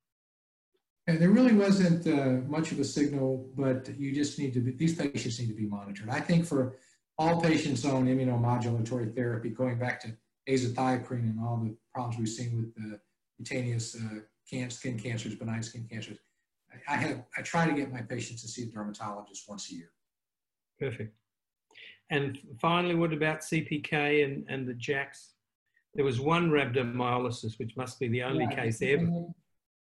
And 1.06 1.18
there 1.18 1.30
really 1.30 1.52
wasn't 1.52 2.06
uh, 2.06 2.46
much 2.48 2.72
of 2.72 2.80
a 2.80 2.84
signal, 2.84 3.48
but 3.56 3.88
you 3.98 4.12
just 4.12 4.38
need 4.38 4.52
to 4.54 4.60
be, 4.60 4.72
these 4.72 4.96
patients 4.96 5.38
need 5.38 5.48
to 5.48 5.54
be 5.54 5.66
monitored. 5.66 6.08
I 6.08 6.20
think 6.20 6.46
for 6.46 6.76
all 7.20 7.38
patients 7.38 7.84
on 7.84 8.06
immunomodulatory 8.06 9.14
therapy, 9.14 9.50
going 9.50 9.78
back 9.78 10.00
to 10.00 10.16
azathioprine 10.48 11.30
and 11.30 11.38
all 11.38 11.58
the 11.62 11.76
problems 11.92 12.18
we've 12.18 12.28
seen 12.28 12.56
with 12.56 12.74
the 12.74 12.98
cutaneous 13.36 13.94
uh, 13.94 14.20
can, 14.48 14.70
skin 14.70 14.98
cancers, 14.98 15.34
benign 15.34 15.62
skin 15.62 15.86
cancers, 15.90 16.16
I 16.88 16.96
have 16.96 17.24
I 17.36 17.42
try 17.42 17.66
to 17.66 17.74
get 17.74 17.92
my 17.92 18.00
patients 18.00 18.40
to 18.42 18.48
see 18.48 18.62
a 18.62 18.66
dermatologist 18.66 19.44
once 19.48 19.70
a 19.70 19.74
year. 19.74 19.90
Perfect. 20.78 21.14
And 22.08 22.38
finally, 22.58 22.94
what 22.94 23.12
about 23.12 23.40
CPK 23.40 24.24
and, 24.24 24.46
and 24.48 24.66
the 24.66 24.72
JAKs? 24.72 25.32
There 25.94 26.04
was 26.04 26.20
one 26.20 26.50
rhabdomyolysis, 26.50 27.58
which 27.58 27.76
must 27.76 28.00
be 28.00 28.08
the 28.08 28.22
only 28.22 28.46
yeah, 28.50 28.62
case 28.62 28.80
ever. 28.80 29.26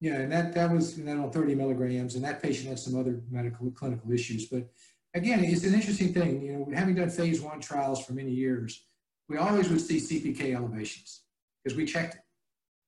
Yeah, 0.00 0.16
and 0.16 0.30
that, 0.30 0.54
that 0.54 0.70
was 0.70 0.94
that 0.96 1.16
on 1.16 1.30
30 1.30 1.54
milligrams, 1.54 2.14
and 2.14 2.24
that 2.24 2.42
patient 2.42 2.68
had 2.68 2.78
some 2.78 2.98
other 2.98 3.22
medical 3.30 3.70
clinical 3.72 4.12
issues. 4.12 4.46
But 4.46 4.68
again, 5.14 5.44
it's 5.44 5.64
an 5.64 5.74
interesting 5.74 6.12
thing. 6.12 6.42
You 6.42 6.52
know, 6.52 6.68
having 6.74 6.96
done 6.96 7.10
phase 7.10 7.40
one 7.40 7.60
trials 7.60 8.04
for 8.04 8.12
many 8.12 8.32
years, 8.32 8.84
we 9.28 9.38
always 9.38 9.68
would 9.70 9.80
see 9.80 9.98
CPK 9.98 10.54
elevations 10.54 11.22
because 11.62 11.76
we 11.76 11.86
checked 11.86 12.16
it. 12.16 12.20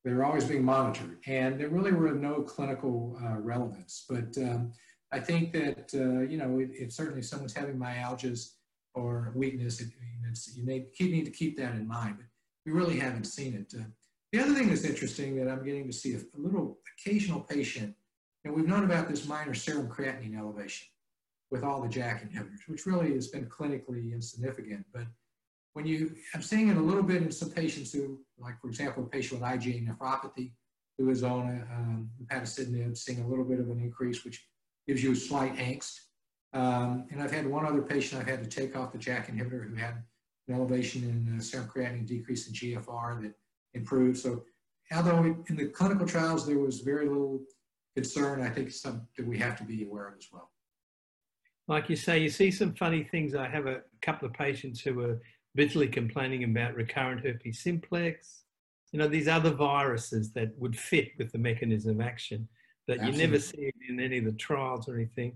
They 0.04 0.12
were 0.12 0.24
always 0.24 0.44
being 0.44 0.64
monitored, 0.64 1.18
and 1.26 1.58
there 1.58 1.68
really 1.68 1.92
were 1.92 2.12
no 2.12 2.42
clinical 2.42 3.18
uh, 3.24 3.38
relevance. 3.38 4.04
But 4.08 4.36
um, 4.38 4.72
I 5.12 5.18
think 5.18 5.52
that 5.52 5.90
uh, 5.94 6.28
you 6.28 6.36
know, 6.36 6.58
if 6.60 6.92
certainly 6.92 7.22
someone's 7.22 7.54
having 7.54 7.76
myalgias 7.76 8.52
or 8.94 9.32
weakness, 9.34 9.80
it, 9.80 9.88
you 10.54 10.84
keep, 10.96 11.10
need 11.10 11.24
to 11.24 11.30
keep 11.30 11.56
that 11.56 11.74
in 11.74 11.88
mind, 11.88 12.16
but 12.18 12.26
we 12.64 12.72
really 12.72 12.98
haven't 12.98 13.24
seen 13.24 13.54
it. 13.54 13.74
Uh, 13.78 13.84
the 14.32 14.40
other 14.40 14.54
thing 14.54 14.68
that's 14.68 14.84
interesting 14.84 15.36
that 15.36 15.50
I'm 15.50 15.64
getting 15.64 15.86
to 15.86 15.92
see 15.92 16.14
a, 16.14 16.18
a 16.18 16.38
little 16.38 16.78
occasional 16.98 17.40
patient, 17.40 17.94
and 18.44 18.54
we've 18.54 18.66
known 18.66 18.84
about 18.84 19.08
this 19.08 19.26
minor 19.26 19.54
serum 19.54 19.88
creatinine 19.88 20.38
elevation 20.38 20.86
with 21.50 21.62
all 21.62 21.80
the 21.80 21.88
JAK 21.88 22.30
inhibitors, 22.30 22.66
which 22.66 22.86
really 22.86 23.14
has 23.14 23.28
been 23.28 23.46
clinically 23.46 24.12
insignificant. 24.12 24.84
But 24.92 25.06
when 25.74 25.86
you, 25.86 26.12
I'm 26.34 26.42
seeing 26.42 26.68
it 26.68 26.76
a 26.76 26.80
little 26.80 27.02
bit 27.02 27.22
in 27.22 27.30
some 27.30 27.50
patients 27.50 27.92
who, 27.92 28.20
like 28.38 28.60
for 28.60 28.68
example, 28.68 29.04
a 29.04 29.06
patient 29.06 29.40
with 29.40 29.50
IgA 29.50 29.86
nephropathy 29.86 30.52
who 30.98 31.10
is 31.10 31.22
on 31.22 31.46
a, 31.48 31.74
um, 31.74 32.10
upadacitinib, 32.24 32.96
seeing 32.96 33.20
a 33.20 33.26
little 33.26 33.44
bit 33.44 33.60
of 33.60 33.68
an 33.68 33.80
increase, 33.80 34.24
which 34.24 34.46
gives 34.86 35.02
you 35.02 35.12
a 35.12 35.16
slight 35.16 35.54
angst. 35.56 35.98
Um, 36.52 37.06
and 37.10 37.22
I've 37.22 37.30
had 37.30 37.46
one 37.46 37.66
other 37.66 37.82
patient 37.82 38.20
I've 38.20 38.28
had 38.28 38.42
to 38.42 38.48
take 38.48 38.76
off 38.76 38.92
the 38.92 38.98
JAK 38.98 39.28
inhibitor 39.28 39.68
who 39.68 39.76
had 39.76 40.02
an 40.48 40.54
elevation 40.54 41.02
in 41.04 41.36
uh, 41.36 41.40
serum 41.40 41.68
creatinine, 41.68 42.06
decrease 42.06 42.48
in 42.48 42.54
GFR 42.54 43.22
that 43.22 43.34
improved. 43.74 44.18
So 44.18 44.44
although 44.94 45.36
in 45.48 45.56
the 45.56 45.66
clinical 45.66 46.06
trials 46.06 46.46
there 46.46 46.58
was 46.58 46.80
very 46.80 47.08
little 47.08 47.40
concern, 47.94 48.42
I 48.42 48.48
think 48.48 48.70
some 48.70 49.06
that 49.16 49.26
we 49.26 49.38
have 49.38 49.58
to 49.58 49.64
be 49.64 49.84
aware 49.84 50.08
of 50.08 50.14
as 50.16 50.28
well. 50.32 50.50
Like 51.68 51.90
you 51.90 51.96
say, 51.96 52.18
you 52.18 52.28
see 52.28 52.50
some 52.50 52.74
funny 52.74 53.02
things. 53.04 53.34
I 53.34 53.48
have 53.48 53.66
a 53.66 53.82
couple 54.02 54.26
of 54.26 54.34
patients 54.34 54.80
who 54.80 55.00
are 55.00 55.20
bitterly 55.54 55.88
complaining 55.88 56.44
about 56.44 56.74
recurrent 56.74 57.24
herpes 57.24 57.60
simplex. 57.60 58.44
You 58.92 59.00
know, 59.00 59.08
these 59.08 59.28
other 59.28 59.50
viruses 59.50 60.32
that 60.32 60.56
would 60.58 60.78
fit 60.78 61.08
with 61.18 61.32
the 61.32 61.38
mechanism 61.38 62.00
of 62.00 62.06
action 62.06 62.48
that 62.86 62.98
Absolutely. 62.98 63.20
you 63.20 63.26
never 63.26 63.40
see 63.40 63.72
in 63.88 64.00
any 64.00 64.18
of 64.18 64.24
the 64.24 64.32
trials 64.32 64.88
or 64.88 64.94
anything 64.94 65.32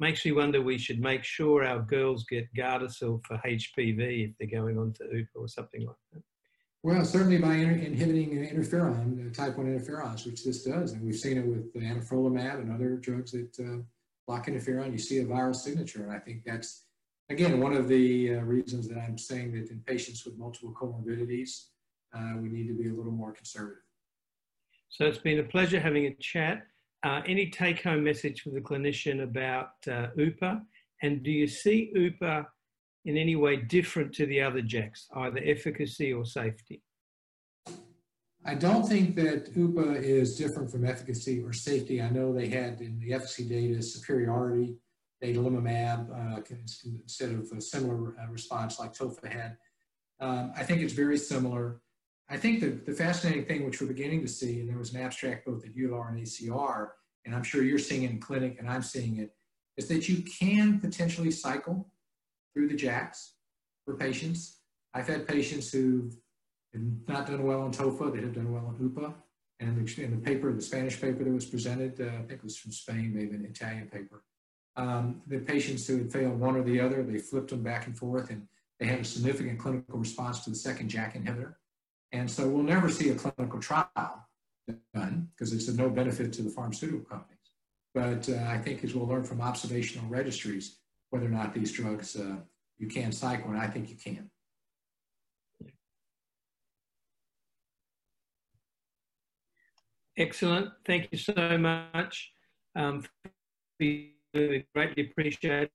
makes 0.00 0.24
me 0.24 0.32
wonder 0.32 0.60
we 0.60 0.78
should 0.78 1.00
make 1.00 1.24
sure 1.24 1.64
our 1.64 1.80
girls 1.80 2.24
get 2.24 2.52
Gardasil 2.54 3.24
for 3.24 3.40
HPV 3.44 4.30
if 4.30 4.38
they're 4.38 4.60
going 4.60 4.78
on 4.78 4.92
to 4.94 5.04
UPA 5.04 5.28
or 5.34 5.48
something 5.48 5.86
like 5.86 5.96
that. 6.12 6.22
Well, 6.82 7.04
certainly 7.04 7.36
by 7.36 7.56
inhibiting 7.56 8.38
an 8.38 8.46
interferon, 8.46 9.30
uh, 9.30 9.34
type 9.34 9.58
1 9.58 9.66
interferons, 9.66 10.24
which 10.24 10.44
this 10.44 10.64
does. 10.64 10.92
And 10.92 11.02
we've 11.02 11.14
seen 11.14 11.36
it 11.36 11.46
with 11.46 11.74
anifrolumab 11.74 12.60
and 12.60 12.72
other 12.72 12.96
drugs 12.96 13.32
that 13.32 13.58
uh, 13.60 13.82
block 14.30 14.46
interferon. 14.46 14.92
You 14.92 14.98
see 14.98 15.18
a 15.18 15.24
viral 15.24 15.56
signature. 15.56 16.04
And 16.04 16.12
I 16.12 16.20
think 16.20 16.44
that's, 16.44 16.84
again, 17.30 17.58
one 17.60 17.72
of 17.72 17.88
the 17.88 18.36
uh, 18.36 18.40
reasons 18.42 18.86
that 18.88 18.98
I'm 18.98 19.18
saying 19.18 19.50
that 19.54 19.70
in 19.72 19.80
patients 19.84 20.24
with 20.24 20.38
multiple 20.38 20.72
comorbidities, 20.80 21.50
uh, 22.16 22.34
we 22.40 22.48
need 22.48 22.68
to 22.68 22.74
be 22.80 22.88
a 22.88 22.92
little 22.92 23.10
more 23.10 23.32
conservative. 23.32 23.82
So 24.88 25.04
it's 25.04 25.18
been 25.18 25.40
a 25.40 25.42
pleasure 25.42 25.80
having 25.80 26.06
a 26.06 26.14
chat. 26.14 26.62
Uh, 27.02 27.22
any 27.26 27.50
take 27.50 27.82
home 27.82 28.04
message 28.04 28.42
for 28.42 28.50
the 28.50 28.60
clinician 28.60 29.24
about 29.24 29.72
uh, 29.90 30.08
UPA? 30.16 30.62
And 31.02 31.24
do 31.24 31.32
you 31.32 31.48
see 31.48 31.90
UPA 31.92 32.46
in 33.06 33.16
any 33.16 33.34
way 33.34 33.56
different 33.56 34.14
to 34.14 34.26
the 34.26 34.40
other 34.42 34.62
JAKs, 34.62 35.06
either 35.16 35.40
efficacy 35.44 36.12
or 36.12 36.24
safety? 36.24 36.82
I 38.50 38.54
don't 38.54 38.82
think 38.82 39.14
that 39.14 39.54
UPA 39.54 40.02
is 40.02 40.36
different 40.36 40.72
from 40.72 40.84
efficacy 40.84 41.40
or 41.40 41.52
safety. 41.52 42.02
I 42.02 42.10
know 42.10 42.32
they 42.32 42.48
had 42.48 42.80
in 42.80 42.98
the 42.98 43.14
efficacy 43.14 43.48
data 43.48 43.80
superiority, 43.80 44.74
adalimumab 45.22 46.10
uh, 46.10 46.40
instead 46.50 47.30
of 47.30 47.48
a 47.56 47.60
similar 47.60 48.16
uh, 48.20 48.26
response 48.26 48.80
like 48.80 48.92
TOFA 48.92 49.32
had. 49.32 49.56
Um, 50.18 50.52
I 50.56 50.64
think 50.64 50.80
it's 50.80 50.94
very 50.94 51.16
similar. 51.16 51.80
I 52.28 52.38
think 52.38 52.58
the, 52.58 52.70
the 52.70 52.92
fascinating 52.92 53.44
thing 53.44 53.64
which 53.64 53.80
we're 53.80 53.86
beginning 53.86 54.22
to 54.22 54.28
see, 54.28 54.58
and 54.58 54.68
there 54.68 54.78
was 54.78 54.92
an 54.94 55.00
abstract 55.00 55.46
both 55.46 55.64
at 55.64 55.76
EULAR 55.76 56.08
and 56.08 56.18
ACR, 56.18 56.88
and 57.24 57.36
I'm 57.36 57.44
sure 57.44 57.62
you're 57.62 57.78
seeing 57.78 58.02
it 58.02 58.10
in 58.10 58.18
clinic 58.18 58.56
and 58.58 58.68
I'm 58.68 58.82
seeing 58.82 59.18
it, 59.18 59.30
is 59.76 59.86
that 59.86 60.08
you 60.08 60.24
can 60.24 60.80
potentially 60.80 61.30
cycle 61.30 61.88
through 62.52 62.66
the 62.66 62.74
JAKs 62.74 63.34
for 63.84 63.96
patients. 63.96 64.58
I've 64.92 65.06
had 65.06 65.28
patients 65.28 65.70
who've 65.70 66.16
not 66.74 67.26
done 67.26 67.42
well 67.42 67.62
on 67.62 67.72
TOFA 67.72 68.12
They 68.12 68.20
have 68.20 68.34
done 68.34 68.52
well 68.52 68.66
on 68.66 68.76
UPA. 68.80 69.14
And 69.58 69.98
in 69.98 70.10
the 70.10 70.16
paper, 70.16 70.52
the 70.52 70.62
Spanish 70.62 71.00
paper 71.00 71.22
that 71.22 71.32
was 71.32 71.44
presented, 71.44 72.00
uh, 72.00 72.04
I 72.04 72.22
think 72.22 72.32
it 72.32 72.44
was 72.44 72.56
from 72.56 72.72
Spain, 72.72 73.12
maybe 73.14 73.36
an 73.36 73.44
Italian 73.44 73.88
paper, 73.88 74.22
um, 74.76 75.20
the 75.26 75.38
patients 75.38 75.86
who 75.86 75.98
had 75.98 76.12
failed 76.12 76.38
one 76.38 76.56
or 76.56 76.62
the 76.62 76.80
other, 76.80 77.02
they 77.02 77.18
flipped 77.18 77.50
them 77.50 77.62
back 77.62 77.86
and 77.86 77.96
forth 77.96 78.30
and 78.30 78.46
they 78.78 78.86
had 78.86 79.00
a 79.00 79.04
significant 79.04 79.58
clinical 79.58 79.98
response 79.98 80.40
to 80.44 80.50
the 80.50 80.56
second 80.56 80.88
JAK 80.88 81.22
inhibitor. 81.22 81.54
And 82.12 82.30
so 82.30 82.48
we'll 82.48 82.62
never 82.62 82.88
see 82.88 83.10
a 83.10 83.14
clinical 83.14 83.60
trial 83.60 84.26
done 84.94 85.28
because 85.34 85.52
it's 85.52 85.68
of 85.68 85.76
no 85.76 85.90
benefit 85.90 86.32
to 86.34 86.42
the 86.42 86.50
pharmaceutical 86.50 87.04
companies. 87.04 87.36
But 87.94 88.28
uh, 88.28 88.46
I 88.48 88.58
think 88.58 88.82
as 88.84 88.94
we'll 88.94 89.06
learn 89.06 89.24
from 89.24 89.40
observational 89.40 90.08
registries, 90.08 90.78
whether 91.10 91.26
or 91.26 91.30
not 91.30 91.52
these 91.52 91.72
drugs 91.72 92.16
uh, 92.16 92.36
you 92.78 92.86
can 92.86 93.12
cycle, 93.12 93.50
and 93.50 93.58
I 93.58 93.66
think 93.66 93.90
you 93.90 93.96
can. 93.96 94.30
Excellent. 100.16 100.70
Thank 100.86 101.08
you 101.12 101.18
so 101.18 101.58
much. 101.58 102.32
Um, 102.76 103.04
we 103.78 104.14
greatly 104.34 105.10
appreciate 105.10 105.70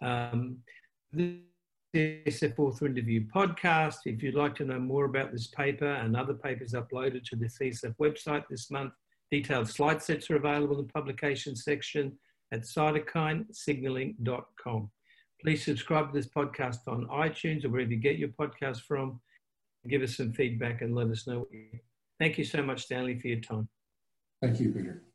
um, 0.00 0.58
this 1.92 2.42
Author 2.58 2.86
Interview 2.86 3.26
podcast. 3.34 3.96
If 4.06 4.22
you'd 4.22 4.34
like 4.34 4.54
to 4.56 4.64
know 4.64 4.78
more 4.78 5.04
about 5.04 5.32
this 5.32 5.48
paper 5.48 5.86
and 5.86 6.16
other 6.16 6.32
papers 6.34 6.72
uploaded 6.72 7.24
to 7.24 7.36
the 7.36 7.46
CSF 7.46 7.94
website 8.00 8.44
this 8.48 8.70
month, 8.70 8.94
detailed 9.30 9.68
slide 9.68 10.02
sets 10.02 10.30
are 10.30 10.36
available 10.36 10.78
in 10.78 10.86
the 10.86 10.92
publication 10.92 11.54
section 11.56 12.16
at 12.52 12.62
cytokinesignaling.com. 12.62 14.90
Please 15.42 15.64
subscribe 15.64 16.12
to 16.12 16.18
this 16.18 16.28
podcast 16.28 16.88
on 16.88 17.06
iTunes 17.08 17.64
or 17.64 17.68
wherever 17.68 17.90
you 17.90 17.96
get 17.96 18.18
your 18.18 18.30
podcast 18.30 18.80
from 18.82 19.20
give 19.88 20.02
us 20.02 20.16
some 20.16 20.32
feedback 20.32 20.82
and 20.82 20.94
let 20.94 21.08
us 21.08 21.26
know. 21.26 21.46
Thank 22.18 22.38
you 22.38 22.44
so 22.44 22.62
much, 22.62 22.84
Stanley, 22.84 23.18
for 23.18 23.28
your 23.28 23.40
time. 23.40 23.68
Thank 24.42 24.60
you, 24.60 24.72
Peter. 24.72 25.05